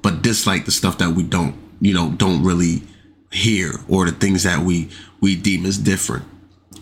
but 0.00 0.22
dislike 0.22 0.64
the 0.64 0.70
stuff 0.70 0.98
that 0.98 1.10
we 1.10 1.24
don't, 1.24 1.56
you 1.80 1.92
know, 1.92 2.12
don't 2.12 2.44
really 2.44 2.84
hear 3.32 3.72
or 3.88 4.04
the 4.04 4.12
things 4.12 4.44
that 4.44 4.60
we 4.60 4.90
we 5.20 5.34
deem 5.34 5.66
as 5.66 5.76
different. 5.76 6.24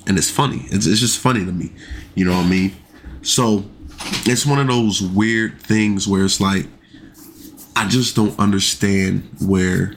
And 0.07 0.19
it's 0.19 0.31
funny. 0.31 0.67
It's, 0.67 0.85
it's 0.85 1.01
just 1.01 1.19
funny 1.19 1.47
to 1.47 1.51
me. 1.51 1.73
You 2.15 2.27
know 2.27 2.37
what 2.37 2.45
I 2.45 2.49
mean? 2.51 2.77
So 3.27 3.65
it's 4.25 4.47
one 4.47 4.61
of 4.61 4.69
those 4.69 5.03
weird 5.03 5.61
things 5.61 6.07
where 6.07 6.25
it's 6.25 6.41
like 6.41 6.67
I 7.75 7.89
just 7.89 8.15
don't 8.15 8.39
understand 8.39 9.29
where 9.41 9.97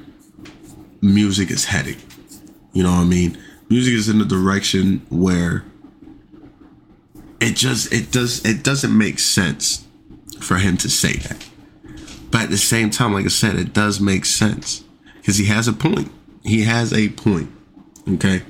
music 1.01 1.51
is 1.51 1.65
heading. 1.65 1.97
You 2.73 2.81
know 2.83 2.89
what 2.89 3.01
I 3.01 3.05
mean? 3.05 3.37
Music 3.69 3.93
is 3.93 4.09
in 4.09 4.17
the 4.17 4.25
direction 4.25 5.05
where 5.09 5.63
it 7.39 7.55
just 7.55 7.93
it 7.93 8.11
does 8.11 8.43
it 8.45 8.63
doesn't 8.63 8.97
make 8.97 9.19
sense 9.19 9.85
for 10.41 10.57
him 10.57 10.75
to 10.77 10.89
say 10.89 11.13
that. 11.13 11.47
But 12.31 12.41
at 12.41 12.49
the 12.49 12.57
same 12.57 12.89
time, 12.89 13.13
like 13.13 13.25
I 13.25 13.29
said, 13.29 13.57
it 13.57 13.73
does 13.73 13.99
make 13.99 14.25
sense 14.25 14.83
because 15.17 15.37
he 15.37 15.45
has 15.45 15.67
a 15.67 15.73
point. 15.73 16.11
He 16.43 16.63
has 16.63 16.91
a 16.93 17.09
point. 17.09 17.51
Okay. 18.07 18.41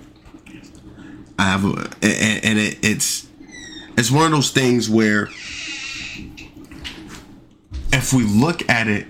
I 1.38 1.44
have 1.44 1.66
a, 1.66 1.90
and, 2.02 2.46
and 2.46 2.60
it, 2.60 2.80
it's 2.82 3.29
it's 4.00 4.10
one 4.10 4.26
of 4.26 4.32
those 4.32 4.52
things 4.52 4.90
where 4.90 5.28
if 7.92 8.14
we 8.14 8.24
look 8.24 8.68
at 8.70 8.88
it 8.88 9.06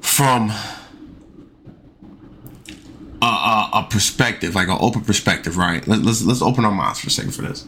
from 0.00 0.50
a, 3.20 3.26
a, 3.26 3.70
a 3.74 3.86
perspective, 3.90 4.54
like 4.54 4.68
an 4.68 4.78
open 4.80 5.00
perspective, 5.00 5.56
right? 5.56 5.84
Let, 5.88 6.02
let's 6.02 6.22
let's 6.22 6.40
open 6.40 6.64
our 6.64 6.70
minds 6.70 7.00
for 7.00 7.08
a 7.08 7.10
second 7.10 7.32
for 7.32 7.42
this. 7.42 7.66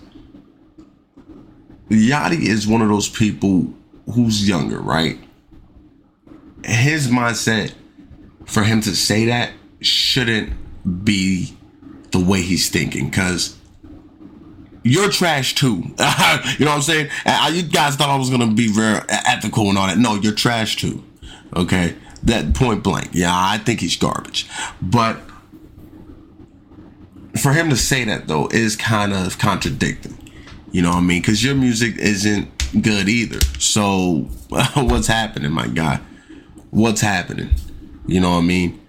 Yachty 1.91 2.43
is 2.43 2.69
one 2.69 2.81
of 2.81 2.89
those 2.89 3.09
people 3.09 3.75
who's 4.15 4.49
younger, 4.49 4.81
right? 4.81 5.19
His 6.65 7.09
mindset 7.09 7.75
for 8.45 8.63
him 8.63 8.81
to 8.83 8.95
say 8.95 9.27
that 9.27 9.53
shouldn't 9.81 10.53
be 11.05 11.57
the 12.13 12.21
way 12.21 12.43
he's 12.43 12.71
thinking 12.71 13.11
because 13.11 13.59
you're 14.85 15.11
trash 15.11 15.55
too. 15.55 15.77
you 15.77 15.81
know 15.97 15.97
what 15.97 16.69
I'm 16.69 16.83
saying? 16.83 17.09
You 17.53 17.63
guys 17.63 17.97
thought 17.97 18.11
I 18.11 18.17
was 18.17 18.31
gonna 18.31 18.53
be 18.53 18.69
very 18.69 19.01
ethical 19.09 19.69
and 19.69 19.79
all 19.79 19.87
that. 19.87 19.99
No, 19.99 20.15
you're 20.15 20.35
trash 20.35 20.77
too. 20.77 21.03
Okay, 21.57 21.97
that 22.23 22.55
point 22.55 22.85
blank. 22.85 23.11
Yeah, 23.13 23.33
I 23.33 23.59
think 23.59 23.81
he's 23.81 23.97
garbage. 23.97 24.49
But 24.81 25.21
for 27.41 27.53
him 27.53 27.71
to 27.71 27.77
say 27.77 28.05
that 28.05 28.29
though 28.29 28.49
is 28.49 28.77
kind 28.77 29.13
of 29.13 29.39
contradicting. 29.39 30.19
You 30.71 30.83
know 30.83 30.91
what 30.91 30.99
I 30.99 31.03
mean? 31.03 31.23
Because 31.23 31.43
your 31.43 31.55
music 31.55 31.97
isn't 31.99 32.83
good 32.83 33.09
either. 33.09 33.41
So 33.59 34.29
what's 34.75 35.07
happening, 35.07 35.53
my 35.53 35.69
guy? 35.69 36.01
What's 36.71 37.01
happening? 37.01 37.51
You 38.07 38.21
know 38.21 38.31
what 38.31 38.39
I 38.39 38.43
mean? 38.43 38.81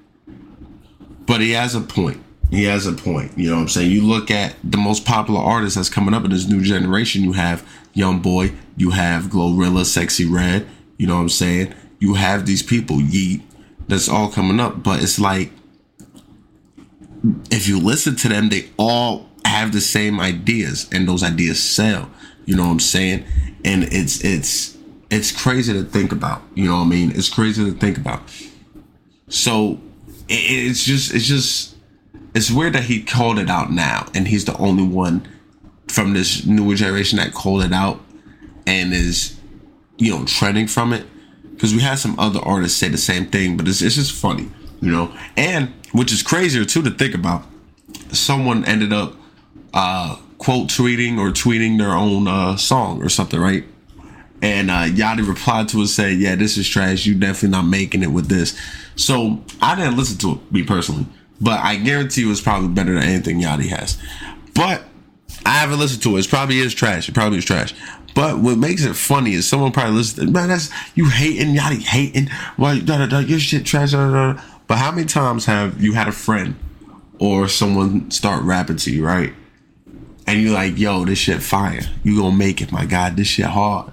But 1.26 1.42
he 1.42 1.52
has 1.52 1.74
a 1.74 1.82
point. 1.82 2.22
He 2.56 2.64
has 2.64 2.88
a 2.88 2.94
point. 2.94 3.38
You 3.38 3.50
know 3.50 3.56
what 3.56 3.62
I'm 3.64 3.68
saying? 3.68 3.92
You 3.92 4.02
look 4.02 4.32
at 4.32 4.56
the 4.64 4.78
most 4.78 5.06
popular 5.06 5.42
artists 5.42 5.76
that's 5.76 5.90
coming 5.90 6.14
up 6.14 6.24
in 6.24 6.32
this 6.32 6.48
new 6.48 6.62
generation. 6.62 7.24
You 7.24 7.34
have 7.34 7.68
Young 7.94 8.20
Boy. 8.20 8.54
You 8.78 8.92
have 8.92 9.26
Glorilla, 9.26 9.82
Sexyy 9.82 10.32
Red. 10.32 10.68
You 10.98 11.08
know 11.08 11.16
what 11.16 11.22
I'm 11.22 11.30
saying? 11.30 11.74
You 12.00 12.14
have 12.14 12.46
these 12.46 12.64
people, 12.64 13.02
Yeat, 13.02 13.42
That's 13.88 14.08
all 14.08 14.30
coming 14.30 14.60
up. 14.60 14.84
But 14.84 15.04
it's 15.04 15.20
like, 15.20 15.52
if 17.52 17.68
you 17.68 17.80
listen 17.80 18.16
to 18.18 18.30
them, 18.30 18.50
they 18.50 18.70
all 18.78 19.30
have 19.44 19.72
the 19.72 19.82
same 19.82 20.20
ideas, 20.20 20.88
and 20.92 21.08
those 21.08 21.24
ideas 21.24 21.62
sell. 21.62 22.10
You 22.46 22.56
know 22.56 22.66
what 22.66 22.72
I'm 22.72 22.80
saying? 22.80 23.26
And 23.64 23.84
it's 23.84 24.24
it's 24.24 24.78
it's 25.10 25.32
crazy 25.32 25.74
to 25.74 25.84
think 25.84 26.12
about. 26.12 26.42
You 26.54 26.68
know 26.68 26.78
what 26.78 26.84
I 26.84 26.90
mean? 26.90 27.12
It's 27.12 27.30
crazy 27.30 27.66
to 27.66 27.72
think 27.78 27.98
about. 27.98 28.22
So 29.28 29.80
it's 30.28 30.84
just 30.84 31.14
it's 31.14 31.26
just 31.26 31.75
it's 32.36 32.52
weird 32.52 32.74
that 32.74 32.84
he 32.84 33.02
called 33.02 33.40
it 33.40 33.50
out 33.50 33.72
now, 33.72 34.08
and 34.14 34.28
he's 34.28 34.46
the 34.46 34.56
only 34.58 34.86
one 34.86 35.28
from 35.88 36.14
this 36.14 36.46
newer 36.46 36.76
generation 36.76 37.18
that 37.18 37.34
called 37.34 37.64
it 37.64 37.72
out 37.72 38.02
and 38.68 38.94
is 38.94 39.40
you 39.98 40.12
know 40.12 40.26
trending 40.26 40.68
from 40.68 40.94
it. 40.94 41.06
Because 41.54 41.74
we 41.74 41.82
had 41.82 41.96
some 41.96 42.20
other 42.20 42.42
artists 42.42 42.78
say 42.78 42.90
the 42.90 42.98
same 42.98 43.28
thing, 43.28 43.56
but 43.56 43.68
it's 43.68 43.82
it's 43.82 43.96
just 43.96 44.12
funny, 44.12 44.50
you 44.82 44.92
know. 44.92 45.16
And 45.38 45.74
which 45.94 46.12
is 46.12 46.22
crazier 46.22 46.66
too 46.66 46.84
to 46.84 46.92
think 46.92 47.16
about. 47.16 47.46
Someone 48.12 48.66
ended 48.66 48.92
up 48.92 49.14
uh, 49.74 50.18
quote 50.38 50.68
tweeting 50.68 51.18
or 51.18 51.32
tweeting 51.32 51.78
their 51.78 51.94
own 51.94 52.28
uh, 52.28 52.58
song 52.58 53.02
or 53.02 53.08
something, 53.08 53.40
right? 53.40 53.64
And 54.42 54.70
uh, 54.70 54.84
Yachty 54.84 55.26
replied 55.26 55.70
to 55.70 55.82
it 55.82 55.88
saying, 55.88 56.20
"Yeah, 56.20 56.36
this 56.36 56.58
is 56.58 56.68
trash. 56.68 57.06
You 57.06 57.16
definitely 57.16 57.50
not 57.50 57.64
making 57.64 58.04
it 58.04 58.12
with 58.12 58.28
this." 58.28 58.60
So 58.98 59.42
I 59.62 59.76
didn't 59.76 59.96
listen 59.96 60.18
to 60.20 60.32
it, 60.34 60.52
me 60.52 60.64
personally, 60.64 61.06
but 61.42 61.60
I 61.60 61.78
guarantee 61.78 62.22
you 62.22 62.32
it's 62.32 62.42
probably 62.42 62.70
better 62.70 62.94
than 62.94 63.04
anything 63.04 63.42
Yachty 63.42 63.68
has. 63.68 63.98
But 64.54 64.84
I 65.46 65.60
haven't 65.60 65.80
listened 65.80 66.04
to 66.04 66.18
it. 66.18 66.26
It 66.26 66.30
probably 66.30 66.60
is 66.60 66.74
trash. 66.74 67.10
It 67.10 67.14
probably 67.14 67.38
is 67.38 67.46
trash. 67.46 67.74
But 68.16 68.40
what 68.40 68.58
makes 68.58 68.84
it 68.84 68.96
funny 68.96 69.34
is 69.34 69.48
someone 69.48 69.72
probably 69.72 69.96
listens. 69.96 70.32
Man, 70.32 70.50
that's 70.50 70.72
you 70.96 71.10
hating 71.10 71.56
Yachty 71.56 71.82
hating. 71.82 72.30
Why 72.56 72.80
da 72.80 73.00
da 73.00 73.08
da 73.08 73.20
your 73.20 73.40
shit 73.40 73.66
trash. 73.66 73.92
Da, 73.92 74.10
da, 74.10 74.34
da. 74.34 74.42
But 74.68 74.78
how 74.78 74.92
many 74.92 75.06
times 75.06 75.46
have 75.46 75.82
you 75.82 75.94
had 75.94 76.08
a 76.08 76.14
friend 76.14 76.56
or 77.20 77.48
someone 77.48 78.10
start 78.12 78.44
rapping 78.44 78.78
to 78.78 78.92
you, 78.92 79.06
right? 79.06 79.34
And 80.28 80.42
you're 80.42 80.54
like, 80.54 80.78
yo, 80.78 81.06
this 81.06 81.20
shit 81.20 81.44
fire. 81.44 81.82
You 82.04 82.18
gonna 82.18 82.36
make 82.36 82.62
it, 82.62 82.72
my 82.72 82.86
God. 82.86 83.16
This 83.16 83.28
shit 83.28 83.46
hard. 83.46 83.92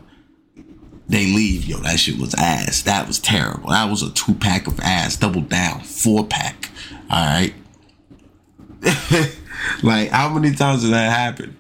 They 1.09 1.27
leave, 1.27 1.67
yo, 1.67 1.79
that 1.79 1.99
shit 1.99 2.19
was 2.19 2.35
ass. 2.35 2.83
That 2.83 3.07
was 3.07 3.19
terrible. 3.19 3.69
That 3.69 3.91
was 3.91 4.03
a 4.03 4.11
two 4.13 4.33
pack 4.35 4.67
of 4.67 4.81
ass, 4.81 5.17
double 5.17 5.43
down, 5.43 5.81
four 5.81 6.25
pack. 6.25 6.71
All 7.13 7.23
right. 7.23 7.55
like, 9.83 10.09
how 10.09 10.31
many 10.31 10.55
times 10.55 10.83
did 10.83 10.93
that 10.95 11.13
happen? 11.13 11.55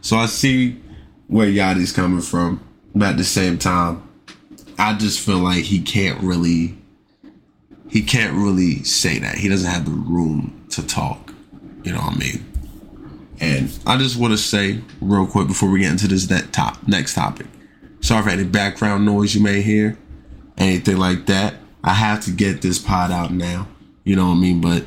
So 0.00 0.16
I 0.16 0.24
see 0.24 0.80
where 1.26 1.46
Yachty's 1.46 1.92
coming 1.92 2.22
from, 2.22 2.66
but 2.94 3.10
at 3.10 3.16
the 3.18 3.24
same 3.24 3.58
time, 3.58 4.02
I 4.78 4.96
just 4.96 5.20
feel 5.20 5.38
like 5.38 5.64
he 5.64 5.82
can't 5.82 6.18
really, 6.22 6.78
he 7.90 8.02
can't 8.02 8.32
really 8.32 8.82
say 8.82 9.18
that. 9.18 9.34
He 9.36 9.48
doesn't 9.48 9.70
have 9.70 9.84
the 9.84 9.90
room 9.90 10.66
to 10.70 10.86
talk. 10.86 11.34
You 11.82 11.92
know 11.92 11.98
what 12.00 12.14
I 12.14 12.18
mean? 12.18 12.52
And 13.40 13.78
I 13.86 13.98
just 13.98 14.16
want 14.16 14.32
to 14.32 14.38
say 14.38 14.80
real 15.02 15.26
quick 15.26 15.48
before 15.48 15.68
we 15.68 15.80
get 15.80 15.92
into 15.92 16.08
this 16.08 16.30
net 16.30 16.50
top 16.50 16.88
next 16.88 17.14
topic. 17.14 17.46
Sorry 18.00 18.22
for 18.22 18.30
any 18.30 18.44
background 18.44 19.04
noise 19.04 19.34
you 19.34 19.42
may 19.42 19.60
hear, 19.60 19.98
anything 20.56 20.96
like 20.96 21.26
that. 21.26 21.56
I 21.82 21.92
have 21.92 22.24
to 22.24 22.30
get 22.30 22.62
this 22.62 22.78
pod 22.78 23.10
out 23.10 23.32
now. 23.32 23.68
You 24.04 24.16
know 24.16 24.28
what 24.28 24.36
I 24.36 24.38
mean? 24.38 24.60
But 24.60 24.84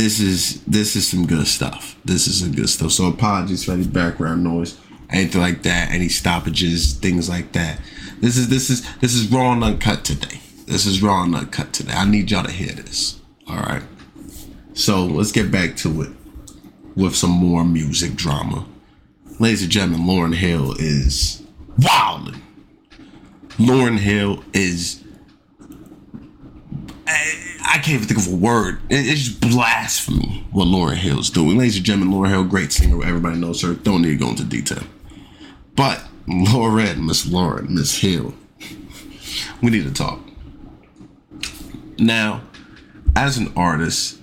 this 0.00 0.18
is 0.18 0.62
this 0.64 0.96
is 0.96 1.06
some 1.06 1.26
good 1.26 1.46
stuff. 1.46 1.94
This 2.06 2.26
is 2.26 2.40
some 2.40 2.52
good 2.52 2.70
stuff. 2.70 2.90
So 2.92 3.06
apologies 3.06 3.64
for 3.64 3.72
any 3.72 3.86
background 3.86 4.42
noise, 4.42 4.80
anything 5.10 5.42
like 5.42 5.62
that, 5.64 5.90
any 5.90 6.08
stoppages, 6.08 6.94
things 6.94 7.28
like 7.28 7.52
that. 7.52 7.78
This 8.18 8.38
is 8.38 8.48
this 8.48 8.70
is 8.70 8.86
this 9.00 9.12
is 9.12 9.30
raw 9.30 9.52
and 9.52 9.62
uncut 9.62 10.02
today. 10.02 10.40
This 10.64 10.86
is 10.86 11.02
raw 11.02 11.24
and 11.24 11.34
uncut 11.34 11.74
today. 11.74 11.92
I 11.92 12.08
need 12.08 12.30
y'all 12.30 12.44
to 12.44 12.50
hear 12.50 12.72
this. 12.72 13.20
All 13.46 13.58
right. 13.58 13.82
So 14.72 15.04
let's 15.04 15.32
get 15.32 15.50
back 15.50 15.76
to 15.78 16.00
it 16.00 16.12
with 16.96 17.14
some 17.14 17.32
more 17.32 17.62
music 17.62 18.14
drama. 18.14 18.66
Ladies 19.38 19.62
and 19.62 19.70
gentlemen, 19.70 20.06
Lauryn 20.06 20.34
Hill 20.34 20.76
is 20.78 21.42
wilding. 21.78 22.40
Lauryn 23.58 23.98
Hill 23.98 24.42
is. 24.54 25.04
I, 27.62 27.74
can't 27.74 27.88
even 27.88 28.08
think 28.08 28.20
of 28.20 28.32
a 28.32 28.36
word. 28.36 28.80
it's 28.88 29.22
just 29.22 29.40
blasphemy 29.40 30.46
what 30.52 30.66
Lauryn 30.66 30.96
Hill 30.96 31.20
is 31.20 31.30
doing. 31.30 31.58
Ladies 31.58 31.76
and 31.76 31.84
gentlemen, 31.84 32.16
Lauryn 32.16 32.30
Hill, 32.30 32.44
great 32.44 32.72
singer. 32.72 33.04
Everybody 33.04 33.38
knows 33.38 33.62
her. 33.62 33.74
Don't 33.74 34.02
need 34.02 34.18
to 34.18 34.24
go 34.24 34.30
into 34.30 34.44
detail. 34.44 34.82
But 35.76 36.02
Lauryn, 36.26 37.06
Miss 37.06 37.26
Lauryn, 37.26 37.68
Miss 37.68 37.98
Hill, 37.98 38.34
we 39.62 39.70
need 39.70 39.84
to 39.84 39.92
talk. 39.92 40.20
Now, 41.98 42.42
as 43.16 43.36
an 43.36 43.52
artist, 43.56 44.18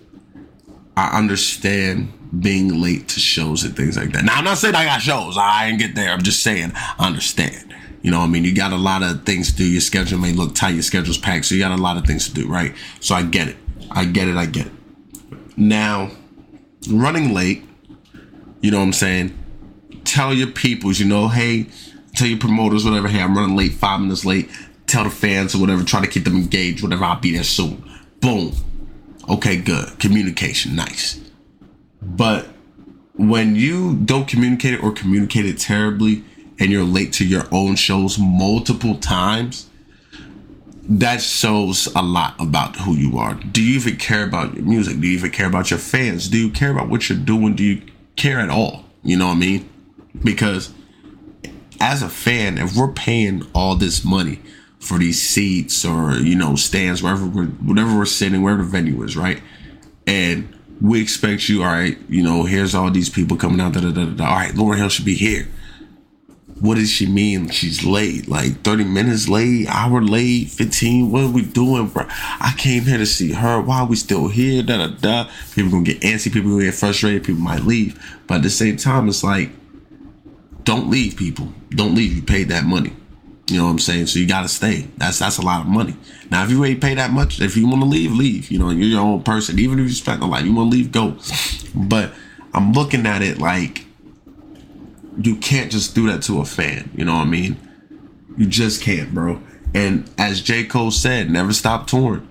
I 0.96 1.18
understand 1.18 2.14
being 2.42 2.82
late 2.82 3.08
to 3.10 3.20
shows 3.20 3.64
and 3.64 3.76
things 3.76 3.98
like 3.98 4.12
that. 4.14 4.24
Now, 4.24 4.36
I'm 4.36 4.44
not 4.44 4.58
saying 4.58 4.76
I 4.76 4.86
got 4.86 5.02
shows. 5.02 5.38
I 5.38 5.68
ain't 5.68 5.80
get 5.80 5.96
there. 5.96 6.10
I'm 6.10 6.24
just 6.24 6.44
saying 6.44 6.72
I 6.76 7.08
understand. 7.08 7.76
You 8.08 8.12
know 8.12 8.22
I 8.22 8.28
mean? 8.28 8.46
You 8.46 8.56
got 8.56 8.72
a 8.72 8.78
lot 8.78 9.04
of 9.04 9.26
things 9.26 9.52
to 9.52 9.58
do. 9.58 9.66
Your 9.66 9.82
schedule 9.82 10.18
may 10.18 10.32
look 10.32 10.56
tight. 10.56 10.76
Your 10.76 10.82
schedule's 10.82 11.18
packed. 11.18 11.44
So 11.44 11.56
you 11.56 11.60
got 11.62 11.78
a 11.78 11.82
lot 11.82 11.98
of 11.98 12.06
things 12.06 12.26
to 12.30 12.34
do, 12.34 12.48
right? 12.48 12.74
So 13.02 13.14
I 13.14 13.24
get 13.24 13.50
it. 13.50 13.58
I 13.92 14.06
get 14.06 14.30
it. 14.30 14.38
I 14.38 14.46
get 14.46 14.68
it. 14.68 14.72
Now, 15.58 16.12
running 16.90 17.34
late, 17.34 17.66
you 18.62 18.72
know 18.72 18.78
what 18.78 18.86
I'm 18.86 18.94
saying? 18.94 19.38
Tell 20.06 20.34
your 20.34 20.48
peoples, 20.48 21.02
you 21.02 21.06
know, 21.06 21.28
hey, 21.28 21.66
tell 22.16 22.30
your 22.30 22.40
promoters, 22.40 22.86
whatever, 22.86 23.10
hey, 23.10 23.22
I'm 23.22 23.36
running 23.36 23.58
late, 23.58 23.74
five 23.74 24.00
minutes 24.00 24.24
late. 24.24 24.50
Tell 24.86 25.04
the 25.04 25.10
fans 25.10 25.54
or 25.54 25.58
whatever, 25.58 25.84
try 25.84 26.00
to 26.00 26.08
keep 26.08 26.24
them 26.24 26.38
engaged, 26.38 26.82
whatever, 26.82 27.04
I'll 27.04 27.20
be 27.20 27.34
there 27.34 27.44
soon. 27.44 27.84
Boom. 28.22 28.54
Okay, 29.28 29.58
good. 29.58 30.00
Communication, 30.00 30.78
nice. 30.78 31.20
But 32.02 32.48
when 33.18 33.58
you 33.58 33.98
don't 33.98 34.30
communicate 34.30 34.76
it 34.76 34.82
or 34.82 34.94
communicate 34.94 35.46
it 35.46 35.58
terribly 35.58 36.24
and 36.60 36.72
you're 36.72 36.84
late 36.84 37.14
to 37.14 37.26
your 37.26 37.44
own 37.52 37.76
shows 37.76 38.18
multiple 38.18 38.96
times, 38.96 39.70
that 40.90 41.22
shows 41.22 41.88
a 41.96 42.02
lot 42.02 42.36
about 42.40 42.78
who 42.78 42.96
you 42.96 43.18
are. 43.18 43.34
Do 43.34 43.62
you 43.62 43.76
even 43.76 43.98
care 43.98 44.24
about 44.24 44.56
your 44.56 44.64
music? 44.64 45.00
Do 45.00 45.08
you 45.08 45.18
even 45.18 45.32
care 45.32 45.48
about 45.48 45.70
your 45.70 45.80
fans? 45.80 46.30
Do 46.30 46.38
you 46.38 46.50
care 46.50 46.72
about 46.72 46.90
what 46.90 47.10
you're 47.10 47.18
doing? 47.18 47.56
Do 47.56 47.64
you 47.64 47.82
care 48.16 48.40
at 48.40 48.50
all? 48.50 48.86
You 49.04 49.18
know 49.18 49.28
what 49.28 49.36
I 49.36 49.40
mean? 49.40 49.70
Because 50.24 50.74
as 51.80 52.02
a 52.02 52.10
fan, 52.10 52.58
if 52.58 52.76
we're 52.76 52.92
paying 52.92 53.44
all 53.54 53.76
this 53.76 54.04
money 54.04 54.40
for 54.80 54.98
these 54.98 55.22
seats 55.22 55.84
or 55.84 56.14
you 56.14 56.36
know 56.36 56.56
stands 56.56 57.04
wherever 57.04 57.26
we're 57.26 57.46
whatever 57.46 57.96
we're 57.98 58.06
sitting, 58.06 58.42
wherever 58.42 58.64
the 58.64 58.70
venue 58.70 59.02
is, 59.04 59.18
right? 59.18 59.42
And 60.06 60.54
we 60.80 61.02
expect 61.02 61.50
you, 61.50 61.64
all 61.64 61.70
right, 61.70 61.98
you 62.08 62.24
know, 62.24 62.44
here's 62.44 62.76
all 62.76 62.92
these 62.92 63.10
people 63.10 63.36
coming 63.36 63.60
out, 63.60 63.74
da 63.74 63.82
da 63.82 63.92
da 63.92 64.06
da. 64.06 64.26
All 64.26 64.36
right, 64.36 64.54
Lauryn 64.54 64.78
Hill 64.78 64.90
should 64.90 65.06
be 65.06 65.16
here. 65.16 65.48
What 66.60 66.76
does 66.76 66.90
she 66.90 67.06
mean 67.06 67.50
she's 67.50 67.84
late? 67.86 68.28
Like 68.28 68.64
30 68.64 68.84
minutes 68.86 69.30
late, 69.30 69.68
hour 69.68 70.02
late, 70.02 70.50
15? 70.50 71.12
What 71.12 71.24
are 71.24 71.30
we 71.30 71.44
doing, 71.44 71.88
bro? 71.88 72.06
I 72.10 72.54
came 72.58 72.84
here 72.84 72.98
to 72.98 73.06
see 73.06 73.34
her. 73.34 73.62
Why 73.62 73.82
are 73.82 73.86
we 73.86 73.96
still 73.96 74.28
here? 74.28 74.64
Da 74.64 74.78
da 74.78 74.88
da. 74.88 75.30
People 75.54 75.72
gonna 75.72 75.84
get 75.84 76.02
antsy, 76.02 76.34
people 76.34 76.52
gonna 76.52 76.66
get 76.66 76.74
frustrated, 76.74 77.24
people 77.24 77.42
might 77.42 77.62
leave. 77.62 78.00
But 78.26 78.36
at 78.36 78.44
the 78.44 78.50
same 78.50 78.78
time, 78.78 79.08
it's 79.08 79.24
like, 79.24 79.52
don't 80.64 80.90
leave, 80.90 81.16
people. 81.16 81.54
Don't 81.70 81.96
leave. 81.96 82.16
You 82.16 82.24
paid 82.24 82.50
that 82.50 82.66
money. 82.66 82.94
You 83.50 83.60
know 83.60 83.66
what 83.66 83.72
I'm 83.72 83.80
saying? 83.80 84.08
So 84.08 84.20
you 84.20 84.28
gotta 84.28 84.50
stay. 84.50 84.88
That's 84.98 85.20
that's 85.20 85.38
a 85.38 85.42
lot 85.42 85.62
of 85.62 85.68
money. 85.68 85.96
Now, 86.30 86.44
if 86.44 86.50
you 86.50 86.60
already 86.60 86.76
pay 86.76 86.96
that 86.96 87.12
much, 87.12 87.40
if 87.40 87.56
you 87.56 87.68
want 87.68 87.82
to 87.82 87.88
leave, 87.88 88.12
leave. 88.12 88.52
You 88.52 88.60
know, 88.60 88.70
you're 88.72 88.90
your 88.90 89.02
own 89.02 89.24
person. 89.24 89.60
Even 89.60 89.80
if 89.80 89.88
you 89.88 89.94
spend 89.94 90.22
a 90.22 90.26
life, 90.26 90.44
you 90.44 90.54
want 90.54 90.72
to 90.72 90.78
leave, 90.78 90.92
go. 90.92 91.16
But 91.74 92.14
I'm 92.54 92.74
looking 92.74 93.06
at 93.06 93.22
it 93.22 93.38
like 93.38 93.87
you 95.20 95.36
can't 95.38 95.72
just 95.72 95.96
do 95.96 96.08
that 96.12 96.24
to 96.24 96.40
a 96.42 96.46
fan. 96.46 96.90
You 96.96 97.06
know 97.06 97.16
what 97.16 97.28
I 97.28 97.30
mean? 97.30 97.58
You 98.38 98.46
just 98.46 98.82
can't, 98.82 99.14
bro. 99.14 99.42
And 99.74 100.10
as 100.18 100.42
J. 100.42 100.66
Cole 100.66 100.92
said, 100.92 101.30
never 101.30 101.54
stop 101.54 101.88
touring. 101.88 102.28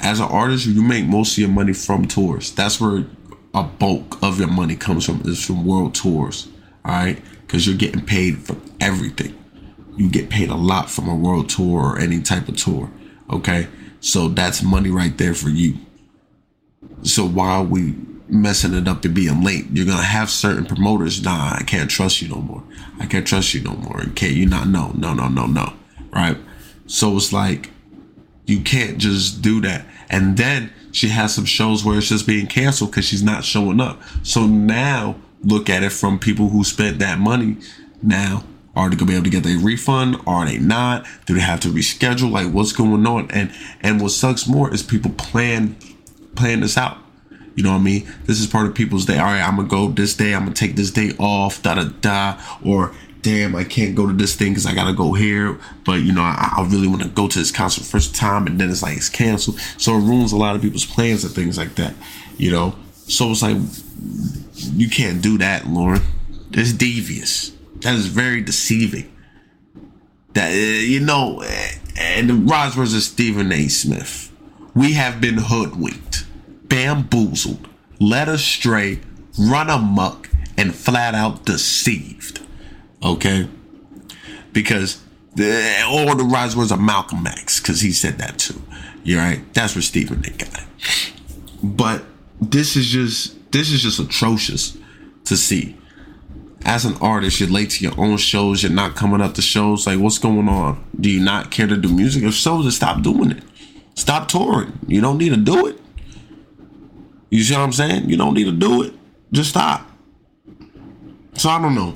As 0.00 0.20
an 0.20 0.26
artist, 0.26 0.66
you 0.66 0.82
make 0.82 1.06
most 1.06 1.32
of 1.32 1.38
your 1.38 1.48
money 1.48 1.72
from 1.72 2.06
tours. 2.06 2.52
That's 2.52 2.80
where 2.80 3.06
a 3.54 3.62
bulk 3.62 4.22
of 4.22 4.38
your 4.38 4.48
money 4.48 4.76
comes 4.76 5.06
from 5.06 5.22
is 5.24 5.44
from 5.44 5.64
world 5.64 5.94
tours. 5.94 6.48
All 6.84 6.92
right, 6.92 7.22
because 7.40 7.66
you're 7.66 7.76
getting 7.76 8.04
paid 8.04 8.38
for 8.38 8.56
everything 8.80 9.38
you 9.96 10.08
get 10.08 10.28
paid 10.28 10.50
a 10.50 10.54
lot 10.54 10.90
from 10.90 11.08
a 11.08 11.14
world 11.14 11.48
tour 11.48 11.82
or 11.82 11.98
any 11.98 12.20
type 12.20 12.48
of 12.48 12.56
tour. 12.56 12.90
Okay. 13.30 13.68
So 14.00 14.28
that's 14.28 14.62
money 14.62 14.90
right 14.90 15.16
there 15.16 15.34
for 15.34 15.48
you. 15.48 15.76
So 17.02 17.26
while 17.26 17.64
we 17.64 17.94
messing 18.34 18.74
it 18.74 18.88
up 18.88 19.04
and 19.04 19.14
being 19.14 19.42
late, 19.42 19.66
you're 19.72 19.86
gonna 19.86 20.02
have 20.02 20.28
certain 20.28 20.66
promoters. 20.66 21.22
Nah, 21.22 21.56
I 21.58 21.62
can't 21.62 21.90
trust 21.90 22.20
you 22.20 22.28
no 22.28 22.40
more. 22.40 22.62
I 22.98 23.06
can't 23.06 23.26
trust 23.26 23.54
you 23.54 23.62
no 23.62 23.74
more. 23.76 24.02
Can't 24.14 24.34
you 24.34 24.46
not? 24.46 24.68
No, 24.68 24.92
no, 24.94 25.14
no, 25.14 25.28
no, 25.28 25.46
no. 25.46 25.72
Right. 26.12 26.36
So 26.86 27.16
it's 27.16 27.32
like 27.32 27.70
you 28.46 28.60
can't 28.60 28.98
just 28.98 29.40
do 29.40 29.60
that. 29.62 29.86
And 30.10 30.36
then 30.36 30.70
she 30.92 31.08
has 31.08 31.34
some 31.34 31.44
shows 31.44 31.84
where 31.84 31.96
it's 31.96 32.08
just 32.08 32.26
being 32.26 32.46
canceled 32.46 32.90
because 32.90 33.06
she's 33.06 33.22
not 33.22 33.44
showing 33.44 33.80
up. 33.80 34.00
So 34.22 34.46
now 34.46 35.16
look 35.42 35.70
at 35.70 35.82
it 35.82 35.92
from 35.92 36.18
people 36.18 36.48
who 36.48 36.64
spent 36.64 36.98
that 36.98 37.18
money. 37.18 37.56
Now 38.02 38.44
are 38.76 38.90
they 38.90 38.96
gonna 38.96 39.08
be 39.08 39.14
able 39.14 39.24
to 39.24 39.30
get 39.30 39.44
their 39.44 39.58
refund? 39.58 40.16
Are 40.26 40.44
they 40.44 40.58
not? 40.58 41.06
Do 41.26 41.34
they 41.34 41.40
have 41.40 41.60
to 41.60 41.68
reschedule? 41.68 42.30
Like 42.30 42.52
what's 42.52 42.72
going 42.72 43.06
on? 43.06 43.30
And 43.30 43.52
and 43.80 44.00
what 44.00 44.10
sucks 44.10 44.46
more 44.46 44.72
is 44.72 44.82
people 44.82 45.12
plan 45.12 45.76
plan 46.34 46.60
this 46.60 46.76
out. 46.76 46.98
You 47.54 47.62
know 47.62 47.72
what 47.72 47.78
I 47.78 47.82
mean? 47.82 48.12
This 48.24 48.40
is 48.40 48.46
part 48.46 48.66
of 48.66 48.74
people's 48.74 49.06
day. 49.06 49.18
All 49.18 49.26
right, 49.26 49.40
I'm 49.40 49.56
gonna 49.56 49.68
go 49.68 49.88
this 49.88 50.14
day. 50.14 50.34
I'm 50.34 50.44
gonna 50.44 50.54
take 50.54 50.76
this 50.76 50.90
day 50.90 51.12
off. 51.18 51.62
Da 51.62 51.74
da 51.74 51.84
da. 52.00 52.40
Or 52.64 52.92
damn, 53.22 53.56
I 53.56 53.64
can't 53.64 53.94
go 53.94 54.06
to 54.06 54.12
this 54.12 54.36
thing 54.36 54.52
because 54.52 54.66
I 54.66 54.74
gotta 54.74 54.92
go 54.92 55.14
here. 55.14 55.58
But 55.84 56.02
you 56.02 56.12
know, 56.12 56.22
I, 56.22 56.54
I 56.58 56.66
really 56.68 56.88
want 56.88 57.02
to 57.02 57.08
go 57.08 57.26
to 57.26 57.38
this 57.38 57.50
concert 57.50 57.84
first 57.84 58.14
time, 58.14 58.46
and 58.46 58.60
then 58.60 58.70
it's 58.70 58.82
like 58.82 58.96
it's 58.96 59.08
canceled. 59.08 59.58
So 59.78 59.94
it 59.94 60.00
ruins 60.00 60.32
a 60.32 60.36
lot 60.36 60.56
of 60.56 60.62
people's 60.62 60.86
plans 60.86 61.24
and 61.24 61.34
things 61.34 61.56
like 61.56 61.74
that. 61.76 61.94
You 62.36 62.50
know, 62.50 62.76
so 63.06 63.30
it's 63.30 63.42
like 63.42 63.56
you 64.74 64.88
can't 64.88 65.22
do 65.22 65.38
that, 65.38 65.62
Lauryn. 65.64 66.02
It's 66.52 66.72
devious. 66.72 67.52
That 67.80 67.94
is 67.94 68.06
very 68.06 68.40
deceiving. 68.40 69.10
That 70.34 70.50
uh, 70.52 70.54
you 70.54 71.00
know, 71.00 71.42
and 71.98 72.48
Roz 72.48 72.74
versus 72.74 73.06
Stephen 73.06 73.52
A. 73.52 73.68
Smith, 73.68 74.32
we 74.74 74.94
have 74.94 75.20
been 75.20 75.38
hoodwinked, 75.38 76.26
bamboozled, 76.74 77.68
led 78.00 78.28
astray, 78.28 79.00
run 79.38 79.70
amok, 79.70 80.28
and 80.58 80.74
flat 80.74 81.14
out 81.14 81.44
deceived. 81.44 82.40
Okay, 83.02 83.48
because 84.52 84.96
eh, 85.38 85.84
the 85.84 86.08
or 86.10 86.14
the 86.14 86.24
rise 86.24 86.56
was 86.56 86.72
a 86.72 86.76
Malcolm 86.76 87.26
X 87.26 87.60
because 87.60 87.80
he 87.80 87.92
said 87.92 88.18
that 88.18 88.38
too. 88.38 88.60
You're 89.04 89.20
right. 89.20 89.40
That's 89.54 89.74
where 89.74 89.82
Stephen 89.82 90.24
A. 90.24 90.30
got 90.30 90.58
it. 90.58 91.12
But 91.62 92.04
this 92.40 92.76
is 92.76 92.86
just 92.86 93.52
this 93.52 93.70
is 93.70 93.82
just 93.82 94.00
atrocious 94.00 94.76
to 95.26 95.36
see 95.36 95.76
as 96.64 96.86
an 96.86 96.96
artist, 97.00 97.40
you're 97.40 97.48
late 97.48 97.70
to 97.70 97.84
your 97.84 97.92
own 97.98 98.16
shows, 98.16 98.62
you're 98.62 98.72
not 98.72 98.96
coming 98.96 99.20
up 99.20 99.34
to 99.34 99.42
shows. 99.42 99.86
Like, 99.86 100.00
what's 100.00 100.16
going 100.16 100.48
on? 100.48 100.82
Do 100.98 101.10
you 101.10 101.20
not 101.20 101.50
care 101.50 101.66
to 101.66 101.76
do 101.76 101.90
music? 101.90 102.22
If 102.22 102.34
so, 102.34 102.62
then 102.62 102.70
stop 102.70 103.02
doing 103.02 103.32
it. 103.32 103.42
Stop 103.94 104.28
touring. 104.28 104.78
You 104.86 105.02
don't 105.02 105.18
need 105.18 105.28
to 105.28 105.36
do 105.36 105.66
it. 105.66 105.78
You 107.30 107.42
see 107.42 107.54
what 107.54 107.62
I'm 107.62 107.72
saying? 107.72 108.08
You 108.08 108.16
don't 108.16 108.34
need 108.34 108.44
to 108.44 108.52
do 108.52 108.82
it. 108.82 108.94
Just 109.32 109.50
stop. 109.50 109.90
So 111.34 111.48
I 111.48 111.60
don't 111.60 111.74
know. 111.74 111.94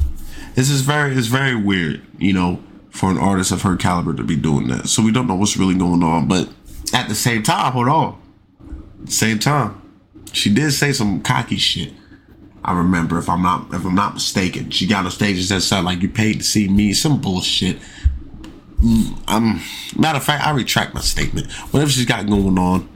This 0.55 0.71
is 0.71 0.81
very 0.81 1.15
it's 1.15 1.29
very 1.29 1.55
weird, 1.55 2.03
you 2.19 2.33
know, 2.33 2.63
for 2.91 3.11
an 3.11 3.19
artist 3.19 3.53
of 3.53 3.63
her 3.63 3.77
caliber 3.77 4.15
to 4.15 4.25
be 4.25 4.37
doing 4.37 4.69
that. 4.69 4.89
So 4.89 5.03
we 5.03 5.13
don't 5.13 5.29
know 5.29 5.37
what's 5.37 5.57
really 5.57 5.75
going 5.75 6.03
on. 6.03 6.27
But 6.27 6.49
at 6.93 7.09
the 7.09 7.15
same 7.15 7.43
time, 7.43 7.73
hold 7.73 7.89
on. 7.89 8.21
Same 9.07 9.39
time, 9.39 9.81
she 10.33 10.53
did 10.53 10.73
say 10.73 10.93
some 10.93 11.23
cocky 11.23 11.57
shit 11.57 11.93
I 12.69 12.73
remember 12.73 13.19
if 13.19 13.31
I'm 13.31 13.43
not 13.43 13.73
if 13.73 13.85
I'm 13.85 13.95
not 13.95 14.15
mistaken. 14.15 14.71
She 14.71 14.87
got 14.87 15.07
on 15.07 15.11
stage 15.11 15.37
and 15.37 15.45
said 15.47 15.63
something 15.63 15.87
like 15.87 16.03
you 16.03 16.09
paid 16.11 16.35
to 16.35 16.43
see 16.43 16.69
me, 16.69 16.93
some 16.93 17.19
bullshit. 17.19 17.79
Mm, 18.83 19.19
I'm 19.27 19.61
matter 19.99 20.19
of 20.19 20.25
fact, 20.25 20.47
I 20.47 20.51
retract 20.51 20.93
my 20.93 21.01
statement. 21.01 21.51
Whatever 21.73 21.91
she's 21.91 22.05
got 22.05 22.27
going 22.27 22.59
on, 22.59 22.89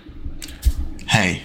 hey, 1.06 1.42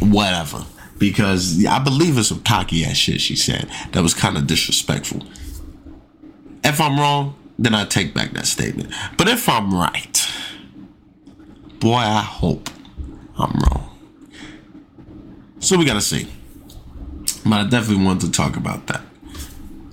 whatever. 0.00 0.64
Because 0.98 1.64
I 1.66 1.78
believe 1.78 2.16
it's 2.16 2.28
some 2.28 2.42
cocky 2.42 2.84
ass 2.84 2.96
shit 2.96 3.20
she 3.20 3.36
said 3.36 3.68
that 3.92 4.02
was 4.02 4.14
kind 4.14 4.36
of 4.36 4.46
disrespectful. 4.46 5.22
If 6.64 6.80
I'm 6.80 6.98
wrong, 6.98 7.36
then 7.58 7.74
I 7.74 7.84
take 7.84 8.14
back 8.14 8.32
that 8.32 8.46
statement. 8.46 8.92
But 9.16 9.28
if 9.28 9.48
I'm 9.48 9.74
right, 9.74 10.26
boy, 11.80 11.96
I 11.96 12.20
hope 12.20 12.70
I'm 13.38 13.52
wrong. 13.52 13.98
So 15.58 15.76
we 15.76 15.84
gotta 15.84 16.00
see. 16.00 16.28
But 17.44 17.52
I 17.52 17.64
definitely 17.68 18.04
want 18.04 18.20
to 18.22 18.30
talk 18.30 18.56
about 18.56 18.86
that. 18.88 19.02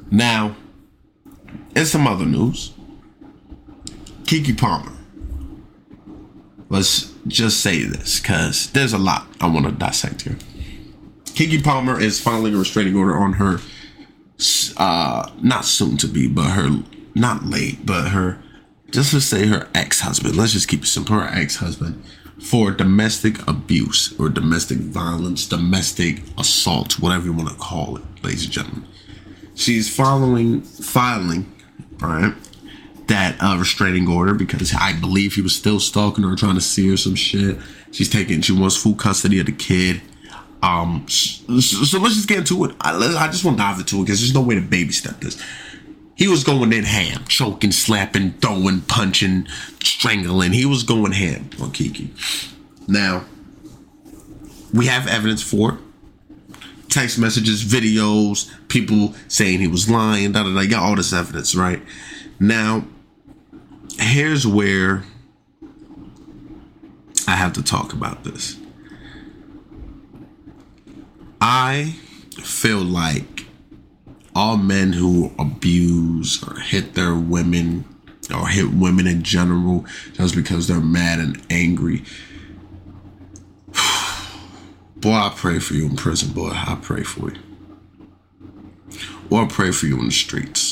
Now, 0.09 0.55
in 1.75 1.85
some 1.85 2.07
other 2.07 2.25
news, 2.25 2.73
Keke 4.23 4.57
Palmer. 4.57 4.91
Let's 6.69 7.12
just 7.27 7.61
say 7.61 7.83
this 7.83 8.19
because 8.19 8.71
there's 8.71 8.93
a 8.93 8.97
lot 8.97 9.27
I 9.39 9.47
want 9.47 9.65
to 9.65 9.71
dissect 9.71 10.23
here. 10.23 10.37
Keke 11.25 11.63
Palmer 11.63 11.99
is 11.99 12.19
filing 12.19 12.53
a 12.53 12.57
restraining 12.57 12.95
order 12.95 13.17
on 13.17 13.33
her, 13.33 13.59
uh, 14.77 15.31
not 15.41 15.65
soon 15.65 15.97
to 15.97 16.07
be, 16.07 16.27
but 16.27 16.51
her, 16.51 16.83
not 17.15 17.45
late, 17.45 17.85
but 17.85 18.09
her, 18.09 18.41
just 18.91 19.11
to 19.11 19.21
say 19.21 19.47
her 19.47 19.67
ex 19.73 20.01
husband. 20.01 20.35
Let's 20.35 20.53
just 20.53 20.67
keep 20.67 20.83
it 20.83 20.87
simple. 20.87 21.19
Her 21.19 21.27
ex 21.27 21.55
husband 21.55 22.03
for 22.39 22.71
domestic 22.71 23.47
abuse 23.47 24.13
or 24.19 24.29
domestic 24.29 24.77
violence, 24.77 25.47
domestic 25.47 26.21
assault, 26.37 26.99
whatever 26.99 27.25
you 27.25 27.33
want 27.33 27.49
to 27.49 27.55
call 27.55 27.97
it, 27.97 28.03
ladies 28.21 28.43
and 28.43 28.53
gentlemen. 28.53 28.87
She's 29.55 29.93
following 29.93 30.61
filing, 30.61 31.51
right, 31.99 32.33
that 33.07 33.37
uh, 33.41 33.57
restraining 33.57 34.07
order 34.07 34.33
because 34.33 34.73
I 34.73 34.93
believe 34.93 35.35
he 35.35 35.41
was 35.41 35.55
still 35.55 35.79
stalking 35.79 36.23
her, 36.23 36.35
trying 36.35 36.55
to 36.55 36.61
see 36.61 36.89
her 36.89 36.97
some 36.97 37.15
shit. 37.15 37.57
She's 37.91 38.09
taking, 38.09 38.41
she 38.41 38.53
wants 38.53 38.75
full 38.75 38.95
custody 38.95 39.39
of 39.39 39.45
the 39.45 39.51
kid. 39.51 40.01
Um, 40.61 41.05
so, 41.09 41.59
so 41.59 41.99
let's 41.99 42.15
just 42.15 42.27
get 42.27 42.39
into 42.39 42.63
it. 42.65 42.75
I, 42.79 42.95
I 42.95 43.27
just 43.27 43.43
want 43.43 43.57
to 43.57 43.63
dive 43.63 43.79
into 43.79 43.97
it 43.97 44.05
because 44.05 44.21
there's 44.21 44.33
no 44.33 44.41
way 44.41 44.55
to 44.55 44.61
baby 44.61 44.93
step 44.93 45.19
this. 45.19 45.41
He 46.15 46.27
was 46.27 46.43
going 46.43 46.71
in 46.71 46.83
ham, 46.83 47.25
choking, 47.27 47.71
slapping, 47.71 48.33
throwing, 48.33 48.81
punching, 48.81 49.47
strangling. 49.83 50.53
He 50.53 50.65
was 50.65 50.83
going 50.83 51.11
ham 51.11 51.49
on 51.59 51.71
Keke. 51.71 52.09
Now, 52.87 53.25
we 54.73 54.85
have 54.87 55.07
evidence 55.07 55.41
for 55.41 55.73
it. 55.73 55.79
Text 56.89 57.17
messages, 57.17 57.63
videos, 57.63 58.51
people 58.67 59.15
saying 59.27 59.59
he 59.59 59.67
was 59.67 59.89
lying, 59.89 60.31
da 60.31 60.43
da 60.43 60.53
da. 60.53 60.65
Got 60.67 60.83
all 60.83 60.95
this 60.95 61.11
evidence, 61.11 61.55
right? 61.55 61.81
Now, 62.43 62.83
here's 63.97 64.45
where 64.45 65.03
I 67.25 67.37
have 67.37 67.53
to 67.53 67.63
talk 67.63 67.93
about 67.93 68.25
this. 68.25 68.57
I 71.39 71.95
feel 72.41 72.79
like 72.79 73.45
all 74.35 74.57
men 74.57 74.91
who 74.91 75.31
abuse 75.39 76.43
or 76.43 76.59
hit 76.59 76.95
their 76.95 77.15
women 77.15 77.85
or 78.29 78.49
hit 78.49 78.73
women 78.73 79.07
in 79.07 79.23
general 79.23 79.85
just 80.11 80.35
because 80.35 80.67
they're 80.67 80.81
mad 80.81 81.19
and 81.19 81.41
angry. 81.49 82.03
Boy, 84.97 85.13
I 85.13 85.31
pray 85.33 85.59
for 85.59 85.75
you 85.75 85.85
in 85.85 85.95
prison, 85.95 86.33
boy. 86.33 86.51
I 86.51 86.77
pray 86.81 87.03
for 87.03 87.31
you. 87.31 87.39
Or 89.29 89.43
I 89.43 89.47
pray 89.47 89.71
for 89.71 89.85
you 89.85 89.97
in 89.97 90.07
the 90.07 90.11
streets. 90.11 90.62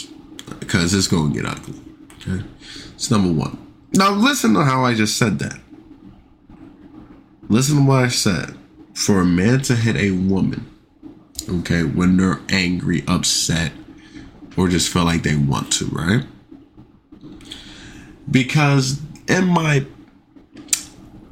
Because 0.59 0.93
it's 0.93 1.07
going 1.07 1.33
to 1.33 1.41
get 1.41 1.49
ugly. 1.49 1.79
Okay, 2.21 2.43
it's 2.93 3.09
number 3.11 3.31
one. 3.31 3.57
Now 3.93 4.11
listen 4.11 4.53
to 4.53 4.63
how 4.63 4.85
I 4.85 4.93
just 4.93 5.17
said 5.17 5.39
that. 5.39 5.59
Listen 7.49 7.77
to 7.77 7.83
what 7.83 8.03
I 8.03 8.07
said. 8.07 8.57
For 8.93 9.21
a 9.21 9.25
man 9.25 9.61
to 9.63 9.75
hit 9.75 9.95
a 9.95 10.11
woman, 10.11 10.69
okay, 11.49 11.83
when 11.83 12.17
they're 12.17 12.41
angry, 12.49 13.03
upset, 13.07 13.71
or 14.57 14.67
just 14.67 14.91
feel 14.91 15.05
like 15.05 15.23
they 15.23 15.35
want 15.35 15.71
to, 15.73 15.85
right? 15.85 16.25
Because 18.29 19.01
in 19.27 19.47
my 19.47 19.85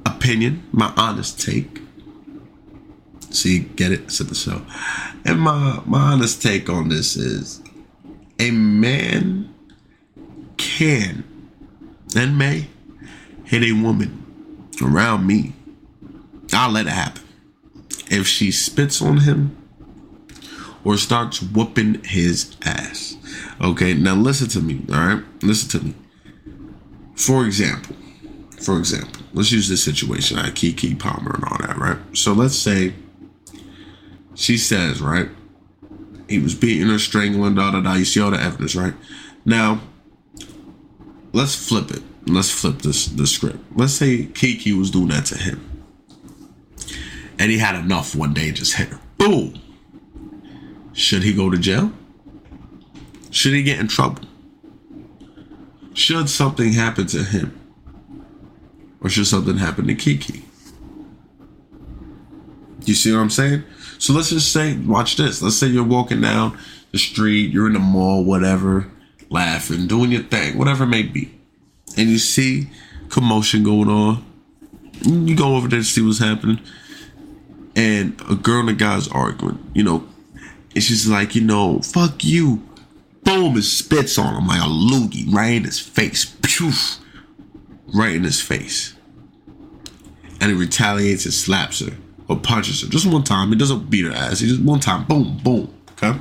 opinion, 0.05 0.63
my 0.71 0.93
honest 0.95 1.39
take, 1.39 1.81
see, 3.29 3.59
get 3.59 3.91
it, 3.91 4.11
set 4.11 4.29
the 4.29 4.35
show. 4.35 4.61
And 5.25 5.39
my 5.39 5.81
my 5.85 6.13
honest 6.13 6.41
take 6.41 6.69
on 6.69 6.89
this 6.89 7.15
is 7.15 7.61
a 8.39 8.51
man 8.51 9.53
can 10.57 11.23
and 12.15 12.37
may 12.37 12.67
hit 13.43 13.63
a 13.63 13.73
woman 13.73 14.65
around 14.81 15.27
me. 15.27 15.53
I'll 16.53 16.71
let 16.71 16.87
it 16.87 16.91
happen. 16.93 17.23
If 18.09 18.27
she 18.27 18.51
spits 18.51 19.01
on 19.01 19.19
him 19.19 19.55
or 20.83 20.97
starts 20.97 21.41
whooping 21.41 22.03
his 22.03 22.55
ass. 22.63 23.17
Okay, 23.61 23.93
now 23.93 24.15
listen 24.15 24.47
to 24.49 24.61
me, 24.61 24.81
all 24.89 24.95
right? 24.95 25.23
Listen 25.43 25.79
to 25.79 25.85
me. 25.85 25.93
For 27.15 27.45
example, 27.45 27.95
for 28.61 28.77
example, 28.79 29.21
let's 29.33 29.51
use 29.51 29.67
this 29.67 29.83
situation. 29.83 30.39
I 30.39 30.49
Keke 30.49 30.97
Palmer 30.97 31.35
and 31.35 31.43
all 31.43 31.57
that, 31.59 31.77
right? 31.77 31.97
So 32.13 32.33
let's 32.33 32.55
say 32.55 32.93
she 34.35 34.57
says, 34.57 35.01
right? 35.01 35.29
He 36.29 36.37
was 36.37 36.53
beating 36.53 36.87
her, 36.87 36.99
strangling, 36.99 37.55
da 37.55 37.71
da 37.71 37.81
da. 37.81 37.95
You 37.95 38.05
see 38.05 38.21
all 38.21 38.29
the 38.29 38.39
evidence, 38.39 38.75
right? 38.75 38.93
Now, 39.45 39.81
let's 41.33 41.55
flip 41.55 41.89
it. 41.89 42.03
Let's 42.27 42.51
flip 42.51 42.83
this 42.83 43.07
the 43.07 43.25
script. 43.25 43.57
Let's 43.75 43.93
say 43.93 44.25
Keke 44.25 44.77
was 44.77 44.91
doing 44.91 45.07
that 45.07 45.25
to 45.25 45.37
him. 45.37 45.65
And 47.39 47.49
he 47.49 47.57
had 47.57 47.75
enough 47.75 48.15
one 48.15 48.33
day 48.33 48.49
and 48.49 48.55
just 48.57 48.75
hit 48.75 48.89
her. 48.89 48.99
Boom. 49.17 49.59
Should 50.93 51.23
he 51.23 51.33
go 51.33 51.49
to 51.49 51.57
jail? 51.57 51.91
Should 53.31 53.53
he 53.53 53.63
get 53.63 53.79
in 53.79 53.87
trouble? 53.87 54.23
Should 55.93 56.29
something 56.29 56.73
happen 56.73 57.07
to 57.07 57.23
him? 57.23 57.59
Or 59.01 59.09
should 59.09 59.27
something 59.27 59.57
happen 59.57 59.87
to 59.87 59.95
Keke? 59.95 60.43
You 62.85 62.93
see 62.93 63.11
what 63.11 63.19
I'm 63.19 63.29
saying? 63.29 63.63
So 63.99 64.13
let's 64.13 64.29
just 64.29 64.51
say, 64.53 64.77
watch 64.77 65.17
this. 65.17 65.41
Let's 65.41 65.57
say 65.57 65.67
you're 65.67 65.83
walking 65.83 66.21
down 66.21 66.57
the 66.91 66.97
street, 66.97 67.51
you're 67.51 67.67
in 67.67 67.73
the 67.73 67.79
mall, 67.79 68.23
whatever, 68.23 68.89
laughing, 69.29 69.87
doing 69.87 70.11
your 70.11 70.23
thing, 70.23 70.57
whatever 70.57 70.85
it 70.85 70.87
may 70.87 71.03
be. 71.03 71.31
And 71.97 72.09
you 72.09 72.17
see 72.17 72.69
commotion 73.09 73.61
going 73.61 73.89
on. 73.89 74.25
You 75.01 75.35
go 75.35 75.57
over 75.57 75.67
there 75.67 75.79
to 75.79 75.85
see 75.85 76.01
what's 76.01 76.19
happening. 76.19 76.61
And 77.75 78.19
a 78.29 78.35
girl 78.35 78.61
and 78.61 78.69
a 78.69 78.73
guy's 78.73 79.09
arguing, 79.09 79.69
you 79.75 79.83
know, 79.83 80.07
and 80.73 80.83
she's 80.83 81.07
like, 81.07 81.35
you 81.35 81.41
know, 81.41 81.79
fuck 81.79 82.23
you. 82.23 82.63
Boom, 83.23 83.55
and 83.55 83.63
spits 83.63 84.17
on 84.17 84.33
him 84.33 84.47
like 84.47 84.61
a 84.61 84.65
loogie 84.65 85.31
right 85.31 85.53
in 85.53 85.65
his 85.65 85.79
face. 85.79 86.25
Poof. 86.41 86.99
Right 87.93 88.15
in 88.15 88.23
his 88.23 88.41
face. 88.41 88.95
And 90.39 90.51
he 90.51 90.53
retaliates 90.53 91.25
and 91.25 91.33
slaps 91.33 91.81
her 91.81 91.97
or 92.29 92.37
punches 92.37 92.81
her 92.81 92.87
just 92.87 93.07
one 93.07 93.23
time. 93.23 93.49
He 93.49 93.55
doesn't 93.55 93.89
beat 93.89 94.05
her 94.05 94.11
ass. 94.11 94.39
He 94.39 94.47
just 94.47 94.61
one 94.61 94.79
time, 94.79 95.05
boom, 95.05 95.37
boom. 95.43 95.73
Okay. 95.93 96.17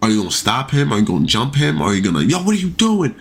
Are 0.00 0.08
you 0.08 0.18
gonna 0.18 0.30
stop 0.30 0.70
him? 0.70 0.92
Are 0.92 0.98
you 0.98 1.04
gonna 1.04 1.26
jump 1.26 1.56
him? 1.56 1.82
Are 1.82 1.92
you 1.92 2.00
gonna, 2.00 2.22
yo, 2.22 2.38
what 2.38 2.54
are 2.54 2.58
you 2.58 2.70
doing? 2.70 3.14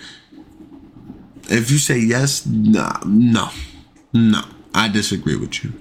If 1.50 1.72
you 1.72 1.80
say 1.80 1.98
yes, 1.98 2.46
nah, 2.46 3.00
no, 3.06 3.50
no, 4.14 4.44
I 4.74 4.88
disagree 4.88 5.36
with 5.36 5.64
you. 5.64 5.74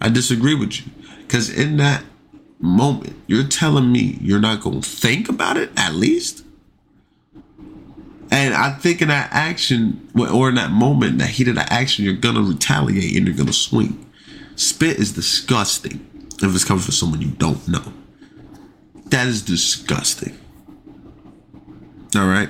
I 0.00 0.08
disagree 0.08 0.54
with 0.54 0.80
you. 0.80 0.90
Because 1.18 1.50
in 1.50 1.76
that 1.76 2.02
moment, 2.58 3.14
you're 3.26 3.44
telling 3.44 3.92
me 3.92 4.18
you're 4.20 4.40
not 4.40 4.62
gonna 4.62 4.82
think 4.82 5.28
about 5.28 5.56
it 5.56 5.70
at 5.76 5.94
least? 5.94 6.44
And 8.30 8.54
I 8.54 8.70
think 8.70 9.02
in 9.02 9.08
that 9.08 9.28
action, 9.32 10.08
or 10.16 10.48
in 10.48 10.56
that 10.56 10.70
moment, 10.70 11.18
that 11.18 11.28
heat 11.28 11.46
of 11.46 11.54
that 11.54 11.70
action, 11.70 12.04
you're 12.04 12.14
gonna 12.14 12.40
retaliate 12.40 13.16
and 13.16 13.28
you're 13.28 13.36
gonna 13.36 13.52
swing. 13.52 14.04
Spit 14.56 14.98
is 14.98 15.12
disgusting 15.12 16.06
if 16.42 16.54
it's 16.54 16.64
coming 16.64 16.82
from 16.82 16.92
someone 16.92 17.20
you 17.20 17.30
don't 17.30 17.66
know. 17.68 17.92
That 19.06 19.26
is 19.26 19.42
disgusting. 19.42 20.38
All 22.16 22.26
right. 22.26 22.48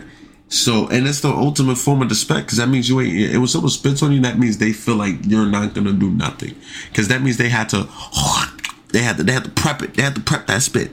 So, 0.49 0.89
and 0.89 1.07
it's 1.09 1.21
the 1.21 1.31
ultimate 1.31 1.79
form 1.79 2.03
of 2.03 2.11
respect 2.11 2.47
because 2.47 2.59
that 2.59 2.69
means 2.69 2.89
you 2.89 3.01
ain't. 3.01 3.15
It 3.15 3.49
someone 3.49 3.71
spits 3.71 4.03
on 4.03 4.13
you, 4.13 4.21
that 4.21 4.39
means 4.39 4.59
they 4.59 4.73
feel 4.73 4.97
like 4.97 5.17
you're 5.27 5.47
not 5.47 5.75
gonna 5.75 5.93
do 5.93 6.11
nothing. 6.11 6.55
Because 6.91 7.09
that 7.09 7.23
means 7.23 7.39
they 7.39 7.49
had 7.49 7.69
to, 7.71 7.89
they 8.93 9.01
had 9.01 9.17
to, 9.17 9.25
they 9.25 9.33
had 9.33 9.45
to 9.45 9.51
prep 9.51 9.83
it. 9.83 9.95
They 9.95 10.03
had 10.03 10.15
to 10.15 10.21
prep 10.21 10.47
that 10.47 10.63
spit. 10.63 10.93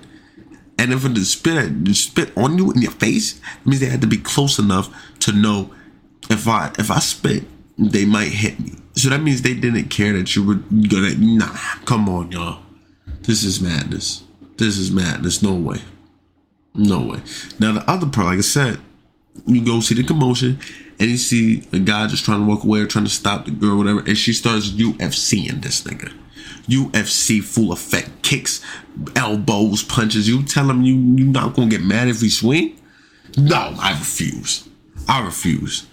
And 0.79 0.91
if 0.91 1.03
the 1.03 1.23
spit, 1.25 1.85
the 1.85 1.93
spit 1.93 2.35
on 2.35 2.57
you 2.57 2.71
in 2.71 2.81
your 2.81 2.91
face, 2.91 3.35
it 3.37 3.67
means 3.67 3.81
they 3.81 3.87
had 3.87 4.01
to 4.01 4.07
be 4.07 4.17
close 4.17 4.57
enough 4.57 4.89
to 5.19 5.31
know 5.31 5.71
if 6.29 6.47
I 6.47 6.71
if 6.79 6.89
I 6.89 6.99
spit, 6.99 7.43
they 7.89 8.05
might 8.05 8.31
hit 8.31 8.59
me. 8.59 8.73
So 8.95 9.09
that 9.09 9.21
means 9.21 9.41
they 9.41 9.53
didn't 9.53 9.89
care 9.89 10.13
that 10.13 10.35
you 10.35 10.45
were 10.45 10.55
gonna. 10.55 11.15
Nah, 11.15 11.55
come 11.85 12.07
on, 12.07 12.31
y'all. 12.31 12.61
This 13.21 13.43
is 13.43 13.61
madness. 13.61 14.23
This 14.57 14.77
is 14.77 14.91
madness. 14.91 15.41
No 15.41 15.53
way. 15.53 15.81
No 16.73 17.01
way. 17.01 17.21
Now 17.59 17.73
the 17.73 17.89
other 17.89 18.07
part, 18.07 18.27
like 18.27 18.37
I 18.37 18.41
said, 18.41 18.79
you 19.45 19.63
go 19.63 19.79
see 19.79 19.95
the 19.95 20.03
commotion 20.03 20.59
and 20.99 21.09
you 21.09 21.17
see 21.17 21.63
a 21.73 21.79
guy 21.79 22.07
just 22.07 22.25
trying 22.25 22.41
to 22.41 22.45
walk 22.45 22.63
away 22.63 22.79
or 22.81 22.87
trying 22.87 23.05
to 23.05 23.11
stop 23.11 23.45
the 23.45 23.51
girl, 23.51 23.77
whatever, 23.77 23.99
and 23.99 24.17
she 24.17 24.33
starts 24.33 24.69
UFCing 24.71 25.61
this 25.61 25.81
nigga. 25.83 26.13
UFC 26.67 27.43
full 27.43 27.71
effect 27.71 28.21
kicks, 28.21 28.63
elbows, 29.15 29.83
punches. 29.83 30.27
You 30.27 30.43
tell 30.43 30.69
him 30.69 30.83
you 30.83 30.93
you 30.93 31.25
not 31.25 31.55
gonna 31.55 31.69
get 31.69 31.81
mad 31.81 32.07
if 32.07 32.21
he 32.21 32.29
swing? 32.29 32.79
No, 33.37 33.75
I 33.79 33.91
refuse. 33.91 34.67
I 35.07 35.25
refuse. 35.25 35.87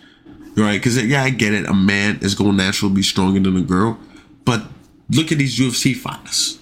Right? 0.58 0.78
Because 0.78 1.02
yeah, 1.02 1.22
I 1.22 1.30
get 1.30 1.54
it. 1.54 1.66
A 1.66 1.74
man 1.74 2.18
is 2.20 2.34
gonna 2.34 2.52
naturally 2.52 2.94
be 2.94 3.02
stronger 3.02 3.38
than 3.40 3.56
a 3.56 3.62
girl, 3.62 3.98
but 4.44 4.64
look 5.10 5.30
at 5.30 5.38
these 5.38 5.58
UFC 5.58 5.94
fighters. 5.94 6.58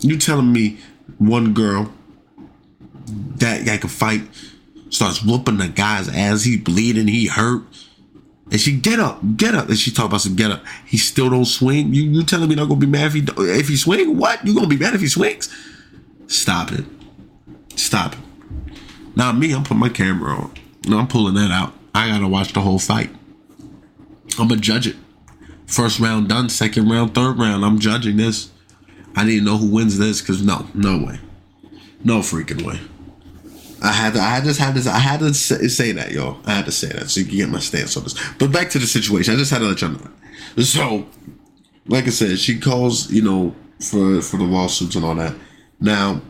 You 0.00 0.18
telling 0.18 0.52
me 0.52 0.78
one 1.18 1.54
girl 1.54 1.92
that 3.06 3.64
guy 3.64 3.78
can 3.78 3.88
fight 3.88 4.22
starts 4.90 5.22
whooping 5.22 5.56
the 5.56 5.68
guy's 5.68 6.08
ass, 6.08 6.44
he 6.44 6.56
bleeding, 6.56 7.08
he 7.08 7.26
hurt. 7.26 7.62
And 8.50 8.60
she 8.60 8.76
get 8.76 9.00
up, 9.00 9.20
get 9.36 9.54
up. 9.54 9.68
And 9.68 9.78
she 9.78 9.90
talk 9.90 10.06
about 10.06 10.20
some 10.20 10.36
get 10.36 10.50
up. 10.50 10.62
He 10.86 10.98
still 10.98 11.30
don't 11.30 11.46
swing. 11.46 11.94
You 11.94 12.02
you 12.02 12.22
telling 12.24 12.48
me 12.48 12.54
not 12.54 12.68
gonna 12.68 12.80
be 12.80 12.86
mad 12.86 13.06
if 13.06 13.14
he 13.14 13.24
if 13.38 13.68
he 13.68 13.76
swing? 13.76 14.18
What? 14.18 14.46
You 14.46 14.54
gonna 14.54 14.68
be 14.68 14.76
mad 14.76 14.94
if 14.94 15.00
he 15.00 15.08
swings? 15.08 15.54
Stop 16.26 16.72
it. 16.72 16.84
Stop 17.74 18.12
it. 18.12 18.18
Now 19.16 19.32
me, 19.32 19.52
I'm 19.52 19.62
putting 19.62 19.78
my 19.78 19.88
camera 19.88 20.34
on. 20.34 20.52
No, 20.86 20.98
I'm 20.98 21.08
pulling 21.08 21.34
that 21.34 21.50
out. 21.50 21.72
I 21.94 22.08
gotta 22.08 22.26
watch 22.26 22.52
the 22.52 22.60
whole 22.60 22.78
fight. 22.78 23.10
I'm 24.38 24.48
gonna 24.48 24.60
judge 24.60 24.86
it. 24.86 24.96
First 25.66 26.00
round 26.00 26.28
done, 26.28 26.48
second 26.48 26.88
round, 26.88 27.14
third 27.14 27.38
round. 27.38 27.64
I'm 27.64 27.78
judging 27.78 28.16
this. 28.16 28.50
I 29.16 29.24
need 29.24 29.38
to 29.38 29.44
know 29.44 29.56
who 29.56 29.70
wins 29.70 29.98
this 29.98 30.20
because 30.20 30.42
no, 30.42 30.66
no 30.74 31.06
way, 31.06 31.20
no 32.02 32.18
freaking 32.18 32.62
way. 32.62 32.80
I 33.80 33.92
had 33.92 34.14
to, 34.14 34.20
I 34.20 34.40
just 34.40 34.58
had 34.58 34.74
to, 34.74 34.90
I 34.90 34.98
had 34.98 35.20
to 35.20 35.34
say, 35.34 35.92
that, 35.92 36.10
yo. 36.10 36.38
I 36.46 36.52
had 36.52 36.64
to 36.64 36.72
say 36.72 36.88
that 36.88 37.10
so 37.10 37.20
you 37.20 37.26
can 37.26 37.36
get 37.36 37.48
my 37.50 37.58
stance 37.60 37.96
on 37.96 38.04
this. 38.04 38.14
But 38.38 38.50
back 38.50 38.70
to 38.70 38.78
the 38.78 38.86
situation, 38.86 39.34
I 39.34 39.36
just 39.36 39.50
had 39.50 39.58
to 39.58 39.66
let 39.66 39.80
y'all 39.82 39.90
know. 39.90 40.10
So, 40.62 41.06
like 41.86 42.06
I 42.06 42.10
said, 42.10 42.38
she 42.38 42.58
calls, 42.58 43.10
you 43.10 43.22
know, 43.22 43.54
for 43.80 44.22
for 44.22 44.38
the 44.38 44.44
lawsuits 44.44 44.96
and 44.96 45.04
all 45.04 45.14
that. 45.16 45.34
Now, 45.80 46.22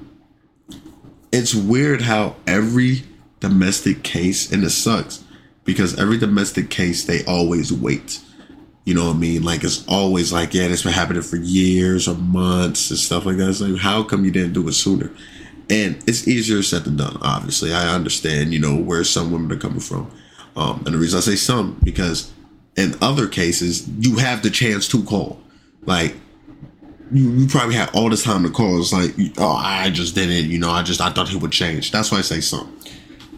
it's 1.33 1.55
weird 1.55 2.03
how 2.03 2.37
every 2.47 3.05
domestic 3.41 4.03
case, 4.03 4.51
and 4.51 4.65
it 4.65 4.71
sucks 4.71 5.24
because 5.65 5.99
every 5.99 6.19
domestic 6.19 6.71
case 6.71 7.05
they 7.05 7.25
always 7.25 7.73
wait. 7.73 8.21
You 8.85 8.95
know 8.95 9.07
what 9.07 9.17
I 9.17 9.19
mean? 9.19 9.43
Like 9.43 9.65
it's 9.65 9.87
always 9.89 10.33
like, 10.33 10.53
yeah, 10.53 10.69
this 10.69 10.83
been 10.83 10.93
happening 10.93 11.23
for 11.23 11.37
years 11.37 12.07
or 12.07 12.15
months 12.17 12.91
and 12.91 12.99
stuff 12.99 13.25
like 13.25 13.39
that. 13.39 13.49
It's 13.49 13.61
like, 13.61 13.81
how 13.81 14.03
come 14.03 14.25
you 14.25 14.31
didn't 14.31 14.53
do 14.53 14.69
it 14.69 14.75
sooner? 14.75 15.11
and 15.71 15.97
it's 16.07 16.29
easier 16.29 16.63
said 16.63 16.85
than 16.85 16.97
done. 16.97 17.19
Obviously, 17.23 17.73
I 17.73 17.95
understand, 17.95 18.53
you 18.53 18.59
know, 18.59 18.77
where 18.77 19.05
some 19.05 19.31
women 19.31 19.53
are 19.53 19.61
coming 19.61 19.81
from, 19.81 20.11
um, 20.57 20.83
and 20.85 20.95
the 20.95 20.99
reason 20.99 21.19
I 21.19 21.21
say 21.21 21.37
some 21.37 21.81
because 21.83 22.33
in 22.77 22.95
other 23.01 23.27
cases 23.27 23.89
you 23.99 24.17
have 24.17 24.43
the 24.43 24.51
chance 24.51 24.89
to 24.89 25.03
call, 25.05 25.41
like. 25.83 26.17
You, 27.13 27.31
you 27.33 27.47
probably 27.47 27.75
had 27.75 27.91
all 27.95 28.09
this 28.09 28.25
time 28.25 28.43
to 28.45 28.51
call. 28.51 28.81
It's 28.81 28.93
like, 28.93 29.15
oh, 29.37 29.55
I 29.55 29.91
just 29.91 30.15
didn't, 30.15 30.51
you 30.51 30.59
know, 30.59 30.71
I 30.71 30.83
just, 30.83 31.03
I 31.03 31.11
thought 31.11 31.29
he 31.29 31.37
would 31.37 31.53
change. 31.53 31.93
That's 31.93 32.11
why 32.11 32.19
I 32.19 32.23
say 32.23 32.41
some. 32.41 32.77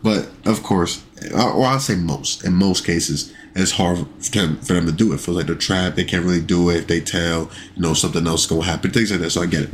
But 0.06 0.30
of 0.50 0.62
course, 0.62 1.02
or 1.34 1.64
I'll 1.64 1.80
say 1.80 1.96
most. 1.96 2.44
In 2.44 2.54
most 2.54 2.86
cases, 2.86 3.32
it's 3.54 3.72
hard 3.72 3.98
for 3.98 4.30
them, 4.30 4.56
for 4.58 4.74
them 4.74 4.86
to 4.86 4.92
do 4.92 5.12
it. 5.12 5.20
Feels 5.20 5.36
like 5.36 5.46
they're 5.46 5.56
trapped. 5.56 5.96
They 5.96 6.04
can't 6.04 6.24
really 6.24 6.42
do 6.42 6.70
it. 6.70 6.76
If 6.76 6.86
they 6.86 7.00
tell, 7.00 7.50
you 7.74 7.82
know, 7.82 7.94
something 7.94 8.26
else 8.26 8.42
is 8.42 8.46
gonna 8.46 8.62
happen, 8.62 8.90
things 8.90 9.10
like 9.10 9.20
that. 9.20 9.30
So 9.30 9.42
I 9.42 9.46
get 9.46 9.64
it. 9.64 9.70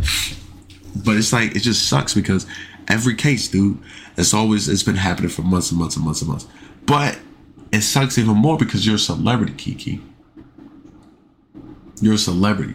But 1.05 1.16
it's 1.16 1.33
like 1.33 1.55
it 1.57 1.61
just 1.61 1.88
sucks 1.88 2.14
because 2.14 2.47
Every 2.88 3.14
case, 3.14 3.49
dude. 3.49 3.79
It's 4.16 4.35
always 4.35 4.68
it's 4.68 4.83
been 4.83 4.97
happening 4.97 5.31
for 5.31 5.42
months 5.42 5.71
and 5.71 5.81
months 5.81 5.97
and 5.97 6.05
months 6.05 6.21
and 6.21 6.31
months. 6.31 6.47
But 6.85 7.18
it 7.73 7.83
sucks 7.83 8.18
even 8.18 8.37
more 8.37 8.59
because 8.59 8.87
you're 8.87 8.97
a 8.97 8.99
celebrity, 8.99 9.53
Keke. 9.55 10.01
You're 12.01 12.14
a 12.14 12.18
celebrity. 12.18 12.75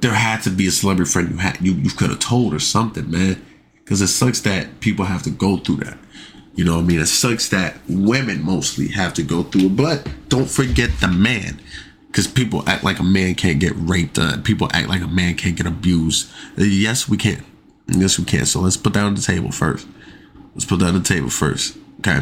There 0.00 0.12
had 0.12 0.42
to 0.42 0.50
be 0.50 0.66
a 0.66 0.70
celebrity 0.70 1.10
friend 1.10 1.30
you 1.30 1.36
had 1.38 1.60
you, 1.60 1.72
you 1.72 1.90
could 1.90 2.10
have 2.10 2.18
told 2.18 2.52
or 2.52 2.58
something, 2.58 3.10
man. 3.10 3.42
Because 3.76 4.02
it 4.02 4.08
sucks 4.08 4.40
that 4.40 4.80
people 4.80 5.04
have 5.04 5.22
to 5.22 5.30
go 5.30 5.56
through 5.56 5.76
that. 5.76 5.98
You 6.54 6.64
know 6.64 6.76
what 6.76 6.82
I 6.82 6.86
mean? 6.86 7.00
It 7.00 7.06
sucks 7.06 7.48
that 7.48 7.76
women 7.88 8.44
mostly 8.44 8.88
have 8.88 9.14
to 9.14 9.22
go 9.22 9.42
through 9.42 9.66
it. 9.66 9.76
But 9.76 10.08
don't 10.28 10.48
forget 10.48 10.90
the 11.00 11.08
man. 11.08 11.60
Because 12.06 12.28
people 12.28 12.62
act 12.68 12.84
like 12.84 13.00
a 13.00 13.04
man 13.04 13.34
can't 13.34 13.58
get 13.58 13.72
raped. 13.74 14.18
Uh, 14.18 14.36
people 14.38 14.68
act 14.72 14.88
like 14.88 15.02
a 15.02 15.08
man 15.08 15.34
can't 15.34 15.56
get 15.56 15.66
abused. 15.66 16.30
Yes, 16.56 17.08
we 17.08 17.16
can. 17.16 17.44
Yes, 17.88 18.18
we 18.18 18.24
can. 18.24 18.46
So 18.46 18.60
let's 18.60 18.76
put 18.76 18.92
that 18.94 19.04
on 19.04 19.16
the 19.16 19.20
table 19.20 19.50
first. 19.50 19.88
Let's 20.54 20.64
put 20.64 20.78
that 20.78 20.88
on 20.88 20.94
the 20.94 21.00
table 21.00 21.28
first. 21.28 21.76
Okay. 21.98 22.20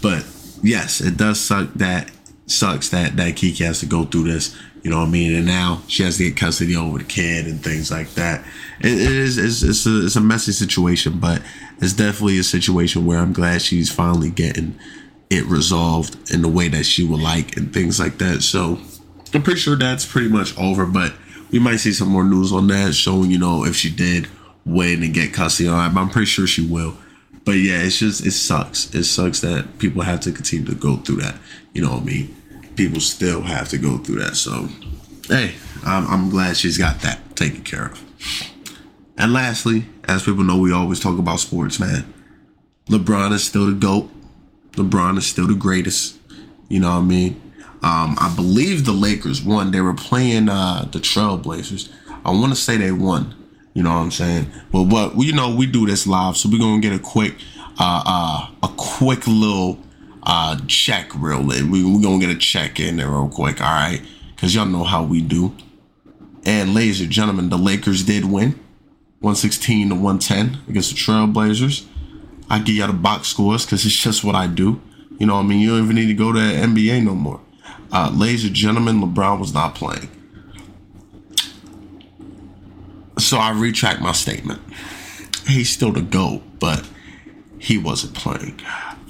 But 0.00 0.24
yes, 0.62 1.00
it 1.00 1.16
does 1.16 1.40
suck 1.40 1.72
that 1.74 2.12
sucks 2.46 2.90
that 2.90 3.16
that 3.16 3.34
Keke 3.34 3.64
has 3.64 3.80
to 3.80 3.86
go 3.86 4.04
through 4.04 4.24
this. 4.24 4.56
You 4.84 4.90
know 4.90 4.98
what 4.98 5.08
I 5.08 5.10
mean? 5.10 5.34
And 5.34 5.46
now 5.46 5.82
she 5.88 6.02
has 6.02 6.18
to 6.18 6.28
get 6.28 6.36
custody 6.36 6.76
over 6.76 6.98
the 6.98 7.04
kid 7.04 7.46
and 7.46 7.64
things 7.64 7.90
like 7.90 8.10
that. 8.10 8.44
it, 8.80 8.92
it 8.92 9.12
is 9.12 9.38
it's, 9.38 9.62
it's 9.62 9.86
a 9.86 10.04
it's 10.04 10.16
a 10.16 10.20
messy 10.20 10.52
situation, 10.52 11.18
but 11.18 11.42
it's 11.80 11.94
definitely 11.94 12.38
a 12.38 12.44
situation 12.44 13.06
where 13.06 13.18
I'm 13.18 13.32
glad 13.32 13.62
she's 13.62 13.90
finally 13.90 14.30
getting 14.30 14.78
it 15.30 15.46
resolved 15.46 16.30
in 16.30 16.42
the 16.42 16.48
way 16.48 16.68
that 16.68 16.84
she 16.84 17.02
would 17.02 17.20
like 17.20 17.56
and 17.56 17.72
things 17.72 17.98
like 17.98 18.18
that. 18.18 18.42
So 18.42 18.78
I'm 19.32 19.42
pretty 19.42 19.60
sure 19.60 19.74
that's 19.74 20.04
pretty 20.04 20.28
much 20.28 20.56
over, 20.58 20.84
but 20.84 21.14
we 21.50 21.58
might 21.58 21.76
see 21.76 21.92
some 21.92 22.08
more 22.08 22.24
news 22.24 22.52
on 22.52 22.66
that 22.68 22.94
showing, 22.94 23.30
you 23.30 23.38
know, 23.38 23.64
if 23.64 23.74
she 23.74 23.90
did 23.90 24.28
win 24.66 25.02
and 25.02 25.14
get 25.14 25.32
custody 25.32 25.68
on. 25.68 25.96
I'm 25.96 26.10
pretty 26.10 26.26
sure 26.26 26.46
she 26.46 26.66
will. 26.66 26.96
But 27.44 27.52
yeah, 27.52 27.82
it's 27.82 27.98
just 27.98 28.24
it 28.24 28.32
sucks. 28.32 28.94
It 28.94 29.04
sucks 29.04 29.40
that 29.40 29.78
people 29.78 30.02
have 30.02 30.20
to 30.20 30.32
continue 30.32 30.66
to 30.66 30.74
go 30.74 30.96
through 30.96 31.16
that. 31.16 31.36
You 31.72 31.82
know 31.82 31.92
what 31.92 32.02
I 32.02 32.04
mean? 32.04 32.36
People 32.76 33.00
still 33.00 33.42
have 33.42 33.68
to 33.68 33.78
go 33.78 33.98
through 33.98 34.20
that. 34.20 34.36
So 34.36 34.68
hey, 35.28 35.54
I'm, 35.84 36.06
I'm 36.06 36.30
glad 36.30 36.56
she's 36.56 36.78
got 36.78 37.00
that 37.00 37.36
taken 37.36 37.62
care 37.62 37.86
of. 37.86 38.02
And 39.16 39.32
lastly, 39.32 39.86
as 40.04 40.24
people 40.24 40.44
know, 40.44 40.58
we 40.58 40.72
always 40.72 41.00
talk 41.00 41.18
about 41.18 41.40
sports, 41.40 41.78
man. 41.78 42.12
LeBron 42.88 43.32
is 43.32 43.44
still 43.44 43.66
the 43.66 43.72
GOAT. 43.72 44.10
LeBron 44.72 45.16
is 45.18 45.26
still 45.26 45.46
the 45.46 45.54
greatest. 45.54 46.18
You 46.68 46.80
know 46.80 46.90
what 46.90 47.02
I 47.02 47.02
mean? 47.02 47.40
Um, 47.82 48.16
I 48.18 48.32
believe 48.34 48.86
the 48.86 48.92
Lakers 48.92 49.42
won. 49.42 49.70
They 49.70 49.80
were 49.80 49.94
playing 49.94 50.48
uh, 50.48 50.88
the 50.90 50.98
Trailblazers. 50.98 51.90
I 52.24 52.30
want 52.30 52.52
to 52.52 52.56
say 52.56 52.76
they 52.76 52.92
won. 52.92 53.34
You 53.74 53.82
know 53.82 53.90
what 53.90 54.00
I'm 54.00 54.10
saying? 54.10 54.50
But 54.72 54.84
what 54.84 55.16
you 55.18 55.32
know, 55.32 55.54
we 55.54 55.66
do 55.66 55.84
this 55.86 56.06
live, 56.06 56.36
so 56.36 56.48
we're 56.48 56.58
gonna 56.58 56.80
get 56.80 56.92
a 56.92 56.98
quick, 56.98 57.34
uh, 57.78 58.02
uh, 58.06 58.50
a 58.62 58.68
quick 58.76 59.26
little 59.26 59.78
uh 60.24 60.58
check 60.66 61.10
real. 61.14 61.42
We 61.42 61.62
we 61.62 62.02
gonna 62.02 62.18
get 62.18 62.30
a 62.30 62.38
check 62.38 62.80
in 62.80 62.96
there 62.96 63.08
real 63.08 63.28
quick, 63.28 63.60
all 63.60 63.66
right? 63.66 64.00
Cause 64.36 64.54
y'all 64.54 64.66
know 64.66 64.84
how 64.84 65.04
we 65.04 65.20
do. 65.20 65.54
And 66.44 66.74
ladies 66.74 67.00
and 67.00 67.10
gentlemen, 67.10 67.48
the 67.48 67.56
Lakers 67.56 68.02
did 68.02 68.26
win, 68.26 68.50
116 69.20 69.88
to 69.88 69.94
110 69.94 70.62
against 70.68 70.90
the 70.90 70.96
Trailblazers. 70.96 71.86
I 72.50 72.58
give 72.58 72.74
y'all 72.76 72.88
the 72.88 72.92
box 72.92 73.28
scores 73.28 73.64
because 73.64 73.86
it's 73.86 73.94
just 73.94 74.22
what 74.22 74.34
I 74.34 74.46
do. 74.46 74.80
You 75.18 75.26
know, 75.26 75.34
what 75.34 75.40
I 75.40 75.44
mean, 75.44 75.60
you 75.60 75.70
don't 75.70 75.84
even 75.84 75.96
need 75.96 76.08
to 76.08 76.14
go 76.14 76.32
to 76.32 76.38
NBA 76.38 77.04
no 77.04 77.14
more. 77.14 77.40
Uh, 77.90 78.10
ladies 78.14 78.44
and 78.44 78.54
gentlemen, 78.54 79.00
LeBron 79.00 79.38
was 79.38 79.54
not 79.54 79.74
playing. 79.74 80.10
So 83.18 83.38
I 83.38 83.52
retract 83.52 84.00
my 84.00 84.12
statement. 84.12 84.60
He's 85.46 85.70
still 85.70 85.92
the 85.92 86.02
GOAT, 86.02 86.42
but 86.58 86.86
he 87.58 87.78
wasn't 87.78 88.14
playing. 88.14 88.60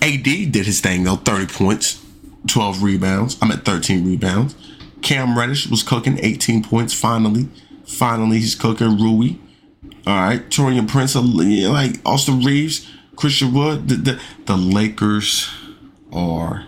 AD 0.05 0.23
did 0.23 0.67
his 0.67 0.81
thing 0.81 1.05
though, 1.05 1.17
30 1.17 1.47
points, 1.47 2.05
12 2.47 2.83
rebounds. 2.83 3.39
I'm 3.41 3.51
at 3.51 3.65
13 3.65 4.07
rebounds. 4.07 4.55
Cam 5.01 5.37
Reddish 5.37 5.67
was 5.69 5.83
cooking 5.83 6.19
18 6.23 6.63
points 6.63 6.93
finally. 6.93 7.49
Finally, 7.87 8.41
he's 8.41 8.55
cooking 8.55 8.99
Rui. 8.99 9.37
All 10.07 10.17
right. 10.17 10.47
Taurean 10.51 10.89
Prince, 10.89 11.17
uh, 11.17 11.23
like 11.23 11.97
Austin 12.05 12.41
Reaves, 12.41 12.91
Christian 13.17 13.55
Wood. 13.55 13.89
The, 13.89 13.95
the, 13.97 14.21
the 14.45 14.57
Lakers 14.57 15.51
are 16.13 16.67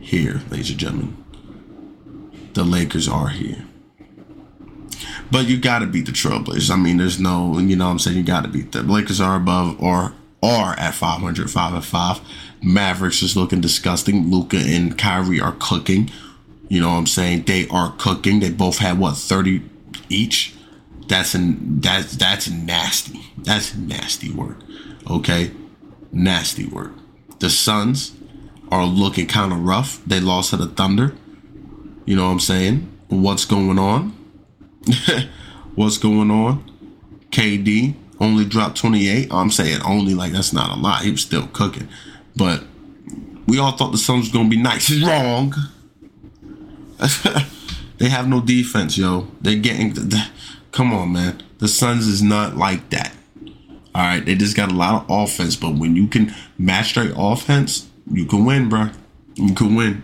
here, 0.00 0.40
ladies 0.50 0.70
and 0.70 0.78
gentlemen. 0.80 1.24
The 2.54 2.64
Lakers 2.64 3.08
are 3.08 3.28
here. 3.28 3.64
But 5.30 5.46
you 5.46 5.58
got 5.58 5.78
to 5.78 5.86
beat 5.86 6.06
the 6.06 6.12
Trailblazers. 6.12 6.70
I 6.70 6.76
mean, 6.76 6.98
there's 6.98 7.18
no, 7.18 7.58
you 7.58 7.76
know 7.76 7.86
what 7.86 7.92
I'm 7.92 7.98
saying? 7.98 8.16
You 8.16 8.22
got 8.22 8.42
to 8.42 8.48
beat 8.48 8.72
them. 8.72 8.88
The 8.88 8.92
Lakers 8.92 9.20
are 9.20 9.36
above 9.36 9.80
or 9.80 10.14
are 10.42 10.78
at 10.78 10.94
500, 10.94 11.50
5 11.50 11.74
and 11.74 11.84
5. 11.84 12.20
Mavericks 12.62 13.22
is 13.22 13.36
looking 13.36 13.60
disgusting. 13.60 14.30
Luka 14.30 14.58
and 14.58 14.96
Kyrie 14.96 15.40
are 15.40 15.56
cooking. 15.58 16.10
You 16.68 16.80
know 16.80 16.90
what 16.90 16.98
I'm 16.98 17.06
saying? 17.06 17.42
They 17.42 17.68
are 17.68 17.94
cooking. 17.98 18.40
They 18.40 18.50
both 18.50 18.78
had 18.78 18.98
what 18.98 19.16
30 19.16 19.62
each. 20.08 20.54
That's 21.08 21.34
an 21.34 21.80
that's 21.80 22.16
that's 22.16 22.48
nasty. 22.48 23.20
That's 23.36 23.74
nasty 23.74 24.32
work. 24.32 24.56
Okay? 25.10 25.50
Nasty 26.12 26.66
work. 26.66 26.92
The 27.40 27.50
Suns 27.50 28.12
are 28.70 28.86
looking 28.86 29.26
kind 29.26 29.52
of 29.52 29.64
rough. 29.64 30.02
They 30.06 30.20
lost 30.20 30.50
to 30.50 30.56
the 30.56 30.68
Thunder. 30.68 31.14
You 32.06 32.16
know 32.16 32.26
what 32.26 32.32
I'm 32.32 32.40
saying? 32.40 32.90
What's 33.08 33.44
going 33.44 33.78
on? 33.78 34.16
What's 35.74 35.98
going 35.98 36.30
on? 36.30 36.64
KD 37.30 37.94
only 38.20 38.44
dropped 38.44 38.76
28. 38.78 39.32
I'm 39.32 39.50
saying 39.50 39.80
only 39.84 40.14
like 40.14 40.32
that's 40.32 40.52
not 40.52 40.76
a 40.76 40.80
lot. 40.80 41.02
He 41.02 41.10
was 41.10 41.22
still 41.22 41.48
cooking. 41.48 41.88
But 42.36 42.64
we 43.46 43.58
all 43.58 43.72
thought 43.72 43.92
the 43.92 43.98
Suns 43.98 44.24
was 44.24 44.32
gonna 44.32 44.48
be 44.48 44.56
nice. 44.56 44.90
Wrong. 45.02 45.54
they 47.98 48.08
have 48.08 48.28
no 48.28 48.40
defense, 48.40 48.96
yo. 48.96 49.28
They're 49.40 49.56
getting 49.56 49.94
come 50.70 50.92
on, 50.92 51.12
man. 51.12 51.42
The 51.58 51.68
Suns 51.68 52.06
is 52.06 52.22
not 52.22 52.56
like 52.56 52.90
that. 52.90 53.12
All 53.94 54.02
right, 54.02 54.24
they 54.24 54.34
just 54.34 54.56
got 54.56 54.72
a 54.72 54.74
lot 54.74 55.02
of 55.02 55.10
offense, 55.10 55.54
but 55.54 55.74
when 55.74 55.96
you 55.96 56.06
can 56.06 56.34
match 56.58 56.94
their 56.94 57.12
offense, 57.14 57.88
you 58.10 58.24
can 58.24 58.44
win, 58.44 58.68
bro. 58.68 58.88
You 59.34 59.54
can 59.54 59.74
win. 59.74 60.02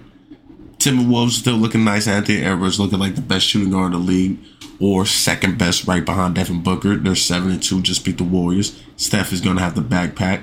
Timberwolves 0.79 1.33
still 1.33 1.57
looking 1.57 1.85
nice. 1.85 2.07
Anthony 2.07 2.43
Edwards 2.43 2.79
looking 2.79 2.99
like 2.99 3.14
the 3.14 3.23
best 3.23 3.47
shooting 3.47 3.71
guard 3.71 3.95
in 3.95 4.01
the 4.01 4.07
league 4.07 4.38
or 4.81 5.05
second 5.07 5.59
best 5.59 5.87
right 5.87 6.05
behind 6.05 6.37
Devin 6.37 6.62
Booker. 6.62 6.97
They're 6.97 7.14
7 7.14 7.51
and 7.51 7.62
2, 7.62 7.83
just 7.83 8.05
beat 8.05 8.19
the 8.19 8.25
Warriors. 8.25 8.81
Steph 8.97 9.33
is 9.33 9.41
going 9.41 9.57
to 9.57 9.62
have 9.62 9.75
the 9.75 9.81
backpack. 9.81 10.43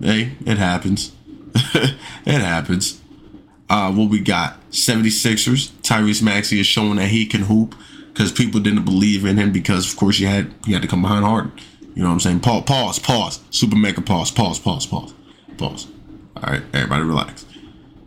Hey, 0.00 0.32
it 0.44 0.58
happens. 0.58 1.12
it 2.26 2.40
happens. 2.40 3.00
Uh, 3.68 3.92
what 3.92 4.08
we 4.08 4.20
got? 4.20 4.58
76ers. 4.70 5.70
Tyrese 5.82 6.22
Maxey 6.22 6.60
is 6.60 6.66
showing 6.66 6.96
that 6.96 7.08
he 7.08 7.26
can 7.26 7.42
hoop 7.42 7.74
because 8.12 8.32
people 8.32 8.60
didn't 8.60 8.84
believe 8.84 9.24
in 9.24 9.36
him 9.36 9.52
because, 9.52 9.90
of 9.92 9.98
course, 9.98 10.18
he 10.18 10.24
had 10.24 10.52
he 10.64 10.72
had 10.72 10.82
to 10.82 10.88
come 10.88 11.02
behind 11.02 11.24
Harden. 11.24 11.52
You 11.94 12.02
know 12.02 12.08
what 12.08 12.14
I'm 12.14 12.20
saying? 12.20 12.40
Pause, 12.40 12.64
pause, 12.64 12.98
pause. 12.98 13.40
Super 13.50 13.76
mega 13.76 14.00
pause, 14.00 14.30
pause, 14.30 14.58
pause, 14.58 14.86
pause, 14.86 15.12
pause. 15.56 15.86
All 16.36 16.52
right, 16.52 16.62
everybody 16.72 17.02
relax. 17.02 17.44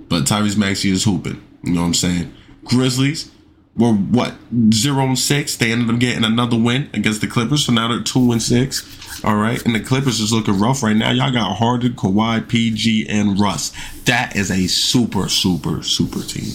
But 0.07 0.23
Tyrese 0.23 0.57
Maxey 0.57 0.91
is 0.91 1.03
hooping. 1.03 1.41
You 1.63 1.73
know 1.73 1.81
what 1.81 1.87
I'm 1.87 1.93
saying? 1.93 2.33
Grizzlies, 2.63 3.31
were 3.75 3.93
what 3.93 4.33
zero 4.73 5.05
and 5.05 5.19
six. 5.19 5.55
They 5.55 5.71
ended 5.71 5.89
up 5.93 5.99
getting 5.99 6.23
another 6.23 6.57
win 6.57 6.89
against 6.93 7.21
the 7.21 7.27
Clippers, 7.27 7.65
so 7.65 7.73
now 7.73 7.87
they're 7.87 8.03
two 8.03 8.31
and 8.31 8.41
six. 8.41 8.81
All 9.23 9.35
right, 9.35 9.63
and 9.65 9.75
the 9.75 9.79
Clippers 9.79 10.19
is 10.19 10.33
looking 10.33 10.57
rough 10.59 10.81
right 10.81 10.95
now. 10.95 11.11
Y'all 11.11 11.31
got 11.31 11.57
Harden, 11.57 11.93
Kawhi, 11.93 12.47
PG, 12.47 13.07
and 13.07 13.39
Russ. 13.39 13.71
That 14.05 14.35
is 14.35 14.49
a 14.49 14.65
super, 14.67 15.29
super, 15.29 15.83
super 15.83 16.23
team. 16.23 16.51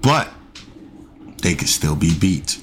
But 0.00 0.32
they 1.42 1.54
can 1.54 1.66
still 1.66 1.96
be 1.96 2.18
beat. 2.18 2.62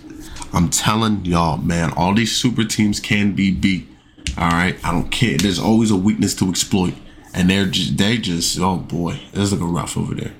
I'm 0.52 0.70
telling 0.70 1.26
y'all, 1.26 1.58
man, 1.58 1.92
all 1.94 2.16
these 2.16 2.36
super 2.36 2.64
teams 2.64 3.00
can 3.00 3.34
be 3.34 3.52
beat. 3.52 3.88
All 4.36 4.50
right, 4.50 4.78
I 4.84 4.92
don't 4.92 5.12
care. 5.12 5.38
There's 5.38 5.60
always 5.60 5.92
a 5.92 5.96
weakness 5.96 6.34
to 6.36 6.50
exploit, 6.50 6.96
and 7.36 7.52
they're 7.52 7.68
just, 7.68 7.98
they 7.98 8.18
just, 8.18 8.60
oh 8.60 8.78
boy, 8.78 9.20
it's 9.34 9.52
looking 9.52 9.74
rough 9.74 9.96
over 9.96 10.16
there. 10.16 10.34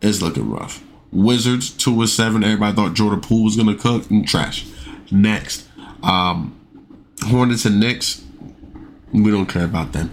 It's 0.00 0.20
looking 0.20 0.50
rough. 0.50 0.82
Wizards 1.12 1.70
two 1.70 2.00
and 2.00 2.08
seven. 2.08 2.42
Everybody 2.42 2.74
thought 2.74 2.94
Jordan 2.94 3.20
Poole 3.20 3.44
was 3.44 3.56
gonna 3.56 3.76
cook 3.76 4.10
and 4.10 4.26
trash. 4.26 4.66
Next, 5.10 5.68
um, 6.02 6.58
Hornets 7.22 7.64
and 7.64 7.80
Knicks. 7.80 8.22
We 9.12 9.30
don't 9.30 9.46
care 9.46 9.64
about 9.64 9.92
them. 9.92 10.12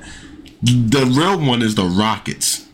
The 0.61 1.05
real 1.05 1.39
one 1.39 1.61
is 1.61 1.75
the 1.75 1.85
Rockets 1.85 2.67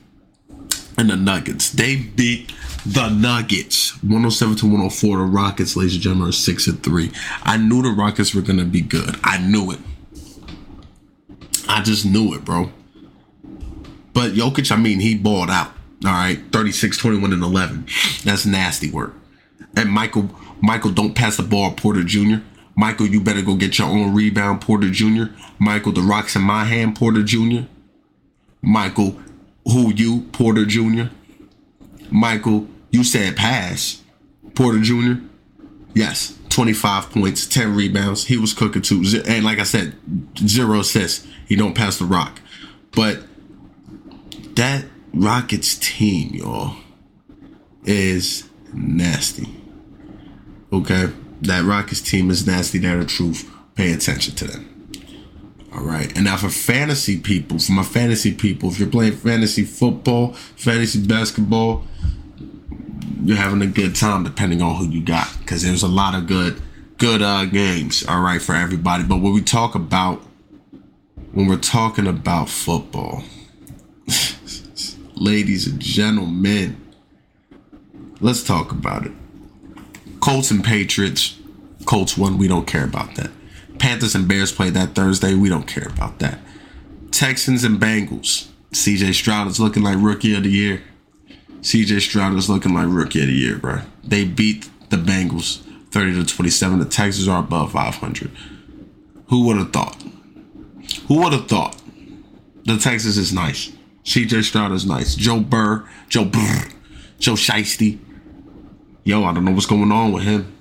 and 0.97 1.09
the 1.09 1.15
Nuggets. 1.15 1.69
They 1.71 1.95
beat 1.97 2.51
the 2.85 3.09
Nuggets 3.09 4.01
107 4.03 4.57
to 4.57 4.65
104. 4.65 5.17
The 5.17 5.23
Rockets, 5.23 5.75
ladies 5.75 5.95
and 5.95 6.03
gentlemen, 6.03 6.29
are 6.29 6.31
six 6.31 6.67
and 6.67 6.81
three. 6.83 7.11
I 7.43 7.57
knew 7.57 7.81
the 7.81 7.89
Rockets 7.89 8.33
were 8.33 8.41
gonna 8.41 8.65
be 8.65 8.81
good. 8.81 9.15
I 9.23 9.37
knew 9.37 9.71
it. 9.71 9.79
I 11.67 11.81
just 11.81 12.05
knew 12.05 12.33
it, 12.33 12.45
bro. 12.45 12.71
But 14.13 14.31
Jokic, 14.31 14.71
I 14.71 14.77
mean, 14.77 14.99
he 14.99 15.15
balled 15.15 15.49
out. 15.49 15.71
All 16.05 16.11
right, 16.11 16.39
36, 16.51 16.97
21, 16.97 17.33
and 17.33 17.43
11. 17.43 17.87
That's 18.23 18.45
nasty 18.45 18.89
work. 18.89 19.13
And 19.75 19.89
Michael, 19.89 20.29
Michael, 20.61 20.91
don't 20.91 21.15
pass 21.15 21.37
the 21.37 21.43
ball, 21.43 21.73
Porter 21.73 22.03
Jr. 22.03 22.37
Michael, 22.75 23.07
you 23.07 23.21
better 23.21 23.41
go 23.41 23.55
get 23.55 23.79
your 23.79 23.87
own 23.87 24.13
rebound, 24.13 24.61
Porter 24.61 24.89
Jr. 24.89 25.25
Michael, 25.59 25.93
the 25.93 26.01
rock's 26.01 26.35
in 26.35 26.41
my 26.41 26.65
hand, 26.65 26.95
Porter 26.95 27.23
Jr. 27.23 27.61
Michael, 28.61 29.19
who 29.65 29.93
you, 29.93 30.21
Porter 30.31 30.65
Jr. 30.65 31.05
Michael, 32.09 32.67
you 32.91 33.03
said 33.03 33.35
pass, 33.37 34.01
Porter 34.55 34.79
Jr. 34.79 35.21
Yes, 35.93 36.37
25 36.49 37.11
points, 37.11 37.47
10 37.47 37.75
rebounds. 37.75 38.25
He 38.25 38.37
was 38.37 38.53
cooking 38.53 38.81
too. 38.81 39.03
And 39.25 39.45
like 39.45 39.59
I 39.59 39.63
said, 39.63 39.95
zero 40.37 40.79
assists. 40.79 41.25
He 41.47 41.55
don't 41.55 41.73
pass 41.73 41.97
the 41.97 42.05
rock. 42.05 42.41
But 42.91 43.23
that 44.55 44.85
Rockets 45.13 45.75
team, 45.75 46.33
y'all, 46.33 46.75
is 47.85 48.49
nasty. 48.73 49.47
Okay? 50.73 51.09
That 51.45 51.63
Rockets 51.63 52.01
team 52.01 52.29
is 52.29 52.45
nasty. 52.45 52.79
They're 52.79 52.99
the 52.99 53.05
truth. 53.05 53.49
Pay 53.75 53.93
attention 53.93 54.35
to 54.35 54.45
them. 54.45 54.89
All 55.73 55.83
right. 55.83 56.13
And 56.15 56.25
now 56.25 56.37
for 56.37 56.49
fantasy 56.49 57.19
people, 57.19 57.59
for 57.59 57.73
my 57.73 57.83
fantasy 57.83 58.33
people, 58.33 58.69
if 58.69 58.79
you're 58.79 58.89
playing 58.89 59.17
fantasy 59.17 59.63
football, 59.63 60.33
fantasy 60.33 61.05
basketball, 61.05 61.83
you're 63.25 63.37
having 63.37 63.61
a 63.63 63.67
good 63.67 63.95
time 63.95 64.23
depending 64.23 64.61
on 64.61 64.75
who 64.75 64.87
you 64.87 65.01
got 65.01 65.27
because 65.39 65.63
there's 65.63 65.81
a 65.81 65.87
lot 65.87 66.13
of 66.13 66.27
good 66.27 66.61
good 66.99 67.23
uh 67.23 67.45
games 67.45 68.05
all 68.07 68.21
right 68.21 68.41
for 68.41 68.53
everybody 68.53 69.03
but 69.03 69.17
when 69.17 69.33
we 69.33 69.41
talk 69.41 69.73
about 69.73 70.21
when 71.31 71.47
we're 71.47 71.57
talking 71.57 72.05
about 72.05 72.47
football 72.47 73.23
ladies 75.15 75.65
and 75.65 75.79
gentlemen 75.79 76.79
let's 78.21 78.43
talk 78.43 78.71
about 78.71 79.07
it 79.07 79.11
colts 80.25 80.49
and 80.51 80.63
patriots 80.63 81.37
colts 81.85 82.17
won 82.17 82.37
we 82.37 82.47
don't 82.47 82.67
care 82.67 82.83
about 82.83 83.13
that 83.15 83.29
panthers 83.77 84.15
and 84.15 84.27
bears 84.27 84.51
played 84.51 84.73
that 84.73 84.95
thursday 84.95 85.35
we 85.35 85.49
don't 85.49 85.67
care 85.67 85.87
about 85.87 86.19
that 86.19 86.39
texans 87.11 87.63
and 87.63 87.79
bengals 87.79 88.47
cj 88.71 89.13
stroud 89.13 89.47
is 89.47 89.59
looking 89.59 89.83
like 89.83 89.97
rookie 89.99 90.35
of 90.35 90.43
the 90.43 90.49
year 90.49 90.81
CJ 91.65 92.01
Stroud 92.01 92.35
is 92.35 92.47
looking 92.47 92.75
like 92.75 92.85
rookie 92.87 93.21
of 93.21 93.27
the 93.27 93.33
year, 93.33 93.57
bro. 93.57 93.81
They 94.03 94.23
beat 94.23 94.69
the 94.91 94.97
Bengals 94.97 95.63
30 95.89 96.23
to 96.23 96.25
27. 96.35 96.77
The 96.77 96.85
Texans 96.85 97.27
are 97.27 97.39
above 97.39 97.71
500. 97.71 98.29
Who 99.29 99.47
would 99.47 99.57
have 99.57 99.73
thought? 99.73 99.99
Who 101.07 101.23
would 101.23 101.33
have 101.33 101.47
thought? 101.47 101.81
The 102.65 102.77
Texans 102.77 103.17
is 103.17 103.33
nice. 103.33 103.71
CJ 104.03 104.43
Stroud 104.43 104.73
is 104.73 104.85
nice. 104.85 105.15
Joe 105.15 105.39
Burr, 105.39 105.89
Joe 106.07 106.25
Burr, 106.25 106.69
Joe 107.17 107.33
Shiesty. 107.33 107.97
Yo, 109.07 109.23
I 109.23 109.33
don't 109.33 109.45
know 109.45 109.51
what's 109.51 109.67
going 109.67 109.91
on 109.91 110.11
with 110.11 110.23
him. 110.23 110.51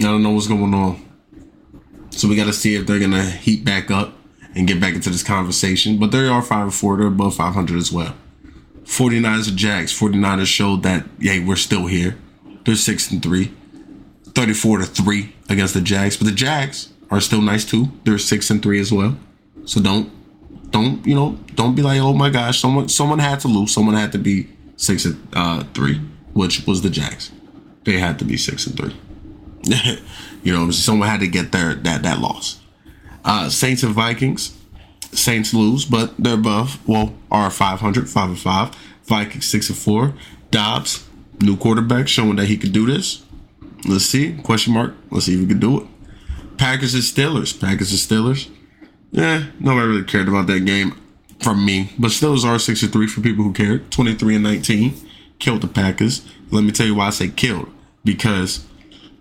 I 0.00 0.02
don't 0.02 0.24
know 0.24 0.32
what's 0.32 0.48
going 0.48 0.74
on. 0.74 1.00
So 2.10 2.26
we 2.26 2.34
got 2.34 2.46
to 2.46 2.52
see 2.52 2.74
if 2.74 2.88
they're 2.88 2.98
gonna 2.98 3.22
heat 3.22 3.64
back 3.64 3.88
up 3.88 4.14
and 4.56 4.66
get 4.66 4.80
back 4.80 4.94
into 4.94 5.10
this 5.10 5.22
conversation. 5.22 5.96
But 5.98 6.10
they 6.10 6.26
are 6.26 6.42
five 6.42 6.64
and 6.64 6.74
four. 6.74 6.96
They're 6.96 7.06
above 7.06 7.36
500 7.36 7.78
as 7.78 7.92
well. 7.92 8.16
49ers 8.82 9.48
and 9.48 9.56
Jags. 9.56 9.96
49ers 9.96 10.46
showed 10.46 10.82
that, 10.82 11.06
hey, 11.20 11.38
we're 11.38 11.54
still 11.54 11.86
here. 11.86 12.18
They're 12.64 12.74
6 12.74 13.12
and 13.12 13.22
3. 13.22 13.52
34 14.34 14.78
to 14.78 14.84
3 14.86 15.32
against 15.48 15.74
the 15.74 15.80
Jags. 15.80 16.16
But 16.16 16.26
the 16.26 16.32
Jags 16.32 16.92
are 17.12 17.20
still 17.20 17.42
nice 17.42 17.64
too. 17.64 17.92
They're 18.02 18.18
6 18.18 18.50
and 18.50 18.60
3 18.60 18.80
as 18.80 18.90
well. 18.92 19.16
So 19.66 19.80
don't 19.80 20.12
don't, 20.70 21.06
you 21.06 21.14
know, 21.14 21.38
don't 21.54 21.76
be 21.76 21.82
like, 21.82 22.00
"Oh 22.00 22.12
my 22.12 22.28
gosh, 22.28 22.58
someone 22.60 22.88
someone 22.88 23.20
had 23.20 23.38
to 23.40 23.48
lose. 23.48 23.72
Someone 23.72 23.94
had 23.94 24.10
to 24.12 24.18
be 24.18 24.48
6 24.76 25.04
and 25.04 25.28
uh 25.32 25.62
3, 25.74 26.00
which 26.32 26.66
was 26.66 26.82
the 26.82 26.90
Jags. 26.90 27.30
They 27.86 27.98
had 27.98 28.18
to 28.18 28.24
be 28.24 28.36
6 28.36 28.66
and 28.66 28.76
3. 28.76 28.96
you 30.42 30.52
know, 30.52 30.70
someone 30.72 31.08
had 31.08 31.20
to 31.20 31.28
get 31.28 31.52
their 31.52 31.74
that 31.74 32.02
that 32.02 32.18
loss. 32.18 32.60
Uh 33.24 33.48
Saints 33.48 33.82
and 33.84 33.94
Vikings. 33.94 34.56
Saints 35.12 35.54
lose, 35.54 35.84
but 35.84 36.14
they're 36.18 36.34
above. 36.34 36.86
Well, 36.86 37.14
are 37.30 37.48
500, 37.48 38.10
5 38.10 38.28
and 38.28 38.38
5. 38.38 38.74
Vikings 39.04 39.46
6 39.46 39.68
and 39.70 39.78
4. 39.78 40.14
Dobbs, 40.50 41.08
new 41.40 41.56
quarterback, 41.56 42.08
showing 42.08 42.36
that 42.36 42.46
he 42.46 42.58
could 42.58 42.72
do 42.72 42.86
this. 42.86 43.24
Let's 43.86 44.04
see. 44.04 44.36
Question 44.42 44.74
mark. 44.74 44.94
Let's 45.10 45.26
see 45.26 45.34
if 45.34 45.40
he 45.40 45.46
can 45.46 45.60
do 45.60 45.80
it. 45.80 45.86
Packers 46.58 46.94
and 46.94 47.02
Steelers. 47.04 47.58
Packers 47.58 47.92
and 47.92 48.00
Steelers. 48.00 48.50
Yeah, 49.12 49.46
nobody 49.60 49.86
really 49.86 50.04
cared 50.04 50.28
about 50.28 50.48
that 50.48 50.64
game 50.64 51.00
from 51.38 51.64
me. 51.64 51.92
But 51.98 52.10
Steelers 52.10 52.44
are 52.44 52.58
6 52.58 52.82
and 52.82 52.92
3 52.92 53.06
for 53.06 53.20
people 53.20 53.44
who 53.44 53.52
cared. 53.52 53.90
23 53.92 54.34
and 54.34 54.44
19. 54.44 54.94
Killed 55.38 55.60
the 55.62 55.68
Packers. 55.68 56.26
Let 56.50 56.64
me 56.64 56.72
tell 56.72 56.86
you 56.86 56.96
why 56.96 57.06
I 57.06 57.10
say 57.10 57.28
killed. 57.28 57.70
Because 58.06 58.64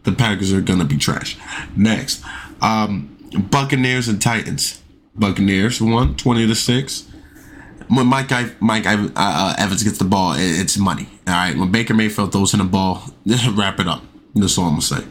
the 0.04 0.12
Packers 0.12 0.54
are 0.54 0.62
going 0.62 0.80
to 0.80 0.86
be 0.86 0.98
trash. 0.98 1.38
Next. 1.76 2.24
Um, 2.62 3.18
Buccaneers 3.50 4.08
and 4.08 4.22
Titans. 4.22 4.82
Buccaneers 5.16 5.82
won 5.82 6.16
20 6.16 6.48
to 6.48 6.56
6. 6.56 7.12
When 7.88 8.08
Mike 8.08 8.32
Mike 8.62 8.86
uh, 8.88 9.56
Evans 9.58 9.84
gets 9.84 10.00
the 10.00 10.06
ball, 10.06 10.34
it's 10.38 10.78
money. 10.78 11.08
All 11.28 11.34
right. 11.34 11.56
When 11.56 11.72
Baker 11.72 11.94
Mayfield 11.94 12.32
throws 12.32 12.54
in 12.54 12.60
the 12.60 12.66
ball, 12.66 13.04
wrap 13.54 13.80
it 13.80 13.88
up. 13.88 14.02
That's 14.34 14.58
all 14.58 14.66
I'm 14.66 14.72
gonna 14.72 14.82
say. 14.82 15.04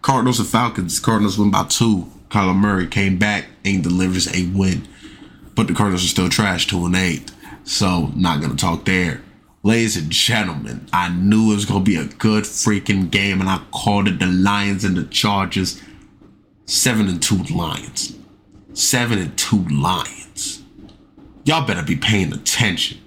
Cardinals 0.00 0.38
and 0.38 0.48
Falcons. 0.48 0.98
Cardinals 0.98 1.38
win 1.38 1.50
by 1.50 1.64
two. 1.64 2.10
Kyler 2.30 2.56
Murray 2.56 2.86
came 2.86 3.18
back 3.18 3.46
and 3.64 3.82
delivers 3.82 4.34
a 4.34 4.46
win, 4.46 4.88
but 5.54 5.68
the 5.68 5.74
Cardinals 5.74 6.04
are 6.04 6.08
still 6.08 6.28
trash, 6.28 6.66
two 6.66 6.86
and 6.86 6.96
eight. 6.96 7.30
So 7.64 8.10
not 8.16 8.40
gonna 8.40 8.56
talk 8.56 8.84
there. 8.86 9.22
Ladies 9.66 9.96
and 9.96 10.12
gentlemen, 10.12 10.86
I 10.92 11.08
knew 11.08 11.50
it 11.50 11.56
was 11.56 11.64
gonna 11.64 11.82
be 11.82 11.96
a 11.96 12.04
good 12.04 12.44
freaking 12.44 13.10
game, 13.10 13.40
and 13.40 13.50
I 13.50 13.60
called 13.72 14.06
it 14.06 14.20
the 14.20 14.26
Lions 14.28 14.84
and 14.84 14.96
the 14.96 15.02
Chargers. 15.02 15.82
Seven 16.66 17.08
and 17.08 17.20
two 17.20 17.42
Lions 17.52 18.14
seven 18.74 19.18
and 19.18 19.36
two 19.36 19.64
Lions. 19.64 20.62
Y'all 21.44 21.66
better 21.66 21.82
be 21.82 21.96
paying 21.96 22.32
attention. 22.32 22.98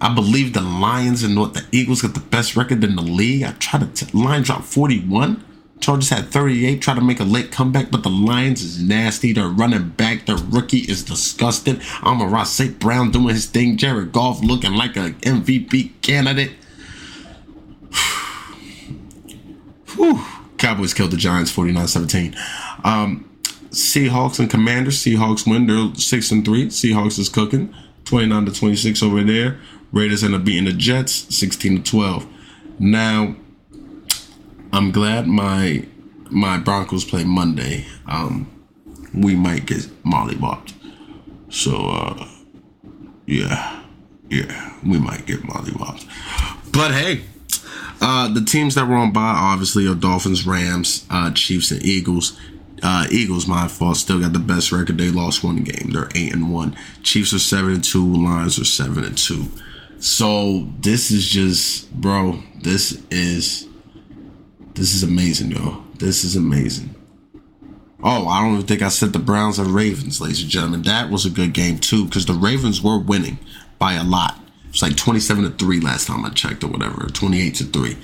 I 0.00 0.14
believe 0.14 0.52
the 0.52 0.60
Lions 0.60 1.24
and 1.24 1.36
what 1.36 1.54
the 1.54 1.66
Eagles 1.72 2.02
got 2.02 2.14
the 2.14 2.20
best 2.20 2.54
record 2.54 2.84
in 2.84 2.94
the 2.94 3.02
league. 3.02 3.42
I 3.42 3.54
tried 3.58 3.92
to 3.96 4.06
t- 4.06 4.16
line 4.16 4.42
drop 4.42 4.62
41. 4.62 5.42
Chargers 5.84 6.08
had 6.08 6.30
38, 6.30 6.80
try 6.80 6.94
to 6.94 7.02
make 7.02 7.20
a 7.20 7.24
late 7.24 7.52
comeback, 7.52 7.90
but 7.90 8.02
the 8.02 8.08
Lions 8.08 8.62
is 8.62 8.82
nasty. 8.82 9.34
Their 9.34 9.48
running 9.48 9.90
back. 9.90 10.24
Their 10.24 10.38
rookie 10.38 10.78
is 10.78 11.02
disgusting. 11.02 11.78
Amon-Ra 12.02 12.44
St. 12.44 12.78
Brown 12.78 13.10
doing 13.10 13.34
his 13.34 13.44
thing. 13.44 13.76
Jared 13.76 14.10
Goff 14.10 14.42
looking 14.42 14.72
like 14.72 14.96
an 14.96 15.12
MVP 15.16 16.00
candidate. 16.00 16.52
Whew. 19.94 20.24
Cowboys 20.56 20.94
killed 20.94 21.10
the 21.10 21.18
Giants 21.18 21.50
49 21.50 21.86
17. 21.86 22.34
Um, 22.82 23.28
Seahawks 23.68 24.38
and 24.38 24.48
Commanders. 24.48 24.96
Seahawks 24.96 25.46
win. 25.46 25.66
They're 25.66 25.94
six 25.96 26.30
and 26.30 26.46
three. 26.46 26.68
Seahawks 26.68 27.18
is 27.18 27.28
cooking. 27.28 27.74
29 28.06 28.46
to 28.46 28.52
26 28.52 29.02
over 29.02 29.22
there. 29.22 29.60
Raiders 29.92 30.24
end 30.24 30.34
up 30.34 30.44
beating 30.44 30.64
the 30.64 30.72
Jets 30.72 31.12
16 31.36 31.82
to 31.82 31.90
12. 31.90 32.26
Now, 32.78 33.36
I'm 34.74 34.90
glad 34.90 35.28
my 35.28 35.86
my 36.30 36.58
Broncos 36.58 37.04
play 37.04 37.22
Monday. 37.22 37.86
Um, 38.08 38.50
we 39.14 39.36
might 39.36 39.66
get 39.66 39.82
mollywopped. 40.02 40.72
So 41.48 41.76
uh, 41.90 42.28
yeah, 43.24 43.84
yeah, 44.28 44.74
we 44.84 44.98
might 44.98 45.26
get 45.26 45.42
mollywopped. 45.42 46.04
But 46.72 46.90
hey, 46.90 47.22
uh, 48.00 48.34
the 48.34 48.44
teams 48.44 48.74
that 48.74 48.88
were 48.88 48.96
on 48.96 49.12
bye 49.12 49.20
obviously 49.20 49.86
are 49.86 49.94
Dolphins, 49.94 50.44
Rams, 50.44 51.06
uh, 51.08 51.30
Chiefs, 51.30 51.70
and 51.70 51.80
Eagles. 51.84 52.36
Uh, 52.82 53.06
Eagles, 53.12 53.46
my 53.46 53.68
fault, 53.68 53.96
still 53.96 54.20
got 54.20 54.32
the 54.32 54.40
best 54.40 54.72
record. 54.72 54.98
They 54.98 55.10
lost 55.10 55.44
one 55.44 55.62
game. 55.62 55.92
They're 55.92 56.10
eight 56.16 56.34
and 56.34 56.52
one. 56.52 56.76
Chiefs 57.04 57.32
are 57.32 57.38
seven 57.38 57.74
and 57.74 57.84
two. 57.84 58.04
Lions 58.04 58.58
are 58.58 58.64
seven 58.64 59.04
and 59.04 59.16
two. 59.16 59.46
So 60.00 60.68
this 60.80 61.12
is 61.12 61.28
just, 61.28 61.92
bro. 61.94 62.40
This 62.60 63.00
is 63.12 63.68
this 64.74 64.94
is 64.94 65.02
amazing, 65.02 65.52
yo. 65.52 65.84
This 65.98 66.24
is 66.24 66.36
amazing. 66.36 66.94
Oh, 68.02 68.28
I 68.28 68.42
don't 68.42 68.54
even 68.54 68.66
think 68.66 68.82
I 68.82 68.88
said 68.88 69.12
the 69.12 69.18
Browns 69.18 69.58
and 69.58 69.74
Ravens, 69.74 70.20
ladies 70.20 70.42
and 70.42 70.50
gentlemen. 70.50 70.82
That 70.82 71.10
was 71.10 71.24
a 71.24 71.30
good 71.30 71.54
game 71.54 71.78
too, 71.78 72.04
because 72.04 72.26
the 72.26 72.34
Ravens 72.34 72.82
were 72.82 72.98
winning 72.98 73.38
by 73.78 73.94
a 73.94 74.04
lot. 74.04 74.38
It's 74.68 74.82
like 74.82 74.96
twenty-seven 74.96 75.44
to 75.44 75.50
three 75.50 75.80
last 75.80 76.06
time 76.06 76.24
I 76.24 76.30
checked, 76.30 76.64
or 76.64 76.68
whatever, 76.68 77.06
twenty-eight 77.06 77.54
to 77.56 77.64
three. 77.64 77.96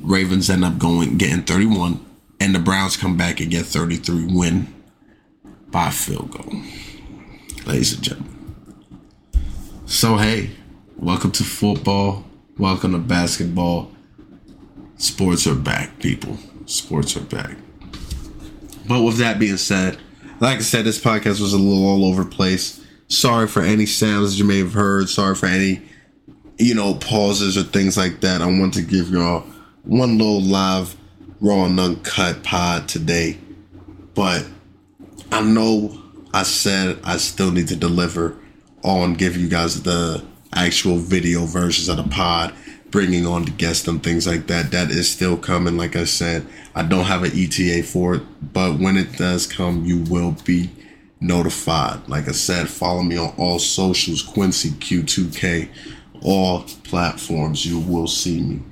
Ravens 0.00 0.48
end 0.48 0.64
up 0.64 0.78
going 0.78 1.16
getting 1.18 1.42
thirty-one 1.42 2.04
and 2.40 2.54
the 2.54 2.58
Browns 2.58 2.96
come 2.96 3.16
back 3.16 3.40
and 3.40 3.50
get 3.50 3.66
33 3.66 4.26
win 4.32 4.72
by 5.70 5.90
field 5.90 6.30
goal. 6.30 6.62
Ladies 7.66 7.94
and 7.94 8.02
gentlemen. 8.02 8.54
So 9.86 10.16
hey, 10.16 10.50
welcome 10.96 11.32
to 11.32 11.44
football. 11.44 12.24
Welcome 12.56 12.92
to 12.92 12.98
basketball. 12.98 13.92
Sports 14.98 15.46
are 15.46 15.54
back, 15.54 15.98
people. 16.00 16.36
Sports 16.66 17.16
are 17.16 17.20
back. 17.20 17.56
But 18.86 19.02
with 19.02 19.18
that 19.18 19.38
being 19.38 19.56
said, 19.56 19.96
like 20.40 20.58
I 20.58 20.62
said, 20.62 20.84
this 20.84 21.00
podcast 21.00 21.40
was 21.40 21.52
a 21.52 21.58
little 21.58 21.86
all 21.86 22.04
over 22.04 22.24
the 22.24 22.30
place. 22.30 22.84
Sorry 23.06 23.46
for 23.46 23.62
any 23.62 23.86
sounds 23.86 24.38
you 24.38 24.44
may 24.44 24.58
have 24.58 24.74
heard. 24.74 25.08
Sorry 25.08 25.34
for 25.34 25.46
any, 25.46 25.82
you 26.58 26.74
know, 26.74 26.94
pauses 26.94 27.56
or 27.56 27.62
things 27.62 27.96
like 27.96 28.20
that. 28.20 28.42
I 28.42 28.46
want 28.46 28.74
to 28.74 28.82
give 28.82 29.08
y'all 29.08 29.46
one 29.84 30.18
little 30.18 30.42
live 30.42 30.96
raw 31.40 31.64
and 31.64 31.78
uncut 31.78 32.42
pod 32.42 32.88
today, 32.88 33.38
but 34.14 34.44
I 35.30 35.42
know 35.42 35.96
I 36.34 36.42
said 36.42 36.98
I 37.04 37.18
still 37.18 37.52
need 37.52 37.68
to 37.68 37.76
deliver 37.76 38.36
on 38.82 39.14
give 39.14 39.36
you 39.36 39.48
guys 39.48 39.82
the 39.82 40.24
actual 40.52 40.96
video 40.96 41.44
versions 41.44 41.88
of 41.88 41.96
the 41.98 42.14
pod, 42.14 42.52
bringing 42.90 43.26
on 43.26 43.44
the 43.44 43.50
guests 43.50 43.86
and 43.86 44.02
things 44.02 44.26
like 44.26 44.46
that. 44.46 44.70
That 44.70 44.90
is 44.90 45.10
still 45.10 45.36
coming. 45.36 45.76
Like 45.76 45.96
I 45.96 46.04
said, 46.04 46.46
I 46.74 46.82
don't 46.82 47.04
have 47.04 47.24
an 47.24 47.32
ETA 47.34 47.82
for 47.82 48.14
it, 48.16 48.22
but 48.52 48.78
when 48.78 48.96
it 48.96 49.16
does 49.16 49.46
come, 49.46 49.84
you 49.84 49.98
will 50.04 50.36
be 50.44 50.70
notified. 51.20 52.08
Like 52.08 52.28
I 52.28 52.32
said, 52.32 52.68
follow 52.68 53.02
me 53.02 53.16
on 53.16 53.34
all 53.36 53.58
socials, 53.58 54.22
Quincy 54.22 54.70
Q2K, 54.70 55.68
all 56.22 56.62
platforms. 56.84 57.66
You 57.66 57.78
will 57.80 58.06
see 58.06 58.40
me. 58.40 58.62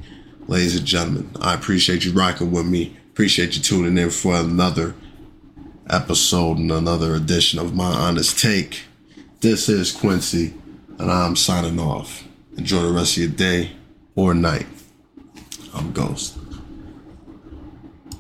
Ladies 0.46 0.76
and 0.76 0.86
gentlemen, 0.86 1.30
I 1.40 1.54
appreciate 1.54 2.04
you 2.04 2.12
rocking 2.12 2.52
with 2.52 2.66
me. 2.66 2.96
Appreciate 3.10 3.56
you 3.56 3.62
tuning 3.62 3.98
in 3.98 4.10
for 4.10 4.34
another 4.34 4.94
episode 5.90 6.58
and 6.58 6.70
another 6.70 7.14
edition 7.14 7.58
of 7.58 7.74
My 7.74 7.90
Honest 7.92 8.38
Take. 8.38 8.82
This 9.40 9.68
is 9.68 9.92
Quincy, 9.92 10.54
and 10.98 11.10
I'm 11.10 11.36
signing 11.36 11.80
off. 11.80 12.24
Enjoy 12.56 12.82
the 12.82 12.92
rest 12.92 13.16
of 13.16 13.22
your 13.22 13.32
day 13.32 13.75
or 14.16 14.34
night. 14.34 14.66
I'm 15.74 15.92
Ghost. 15.92 16.35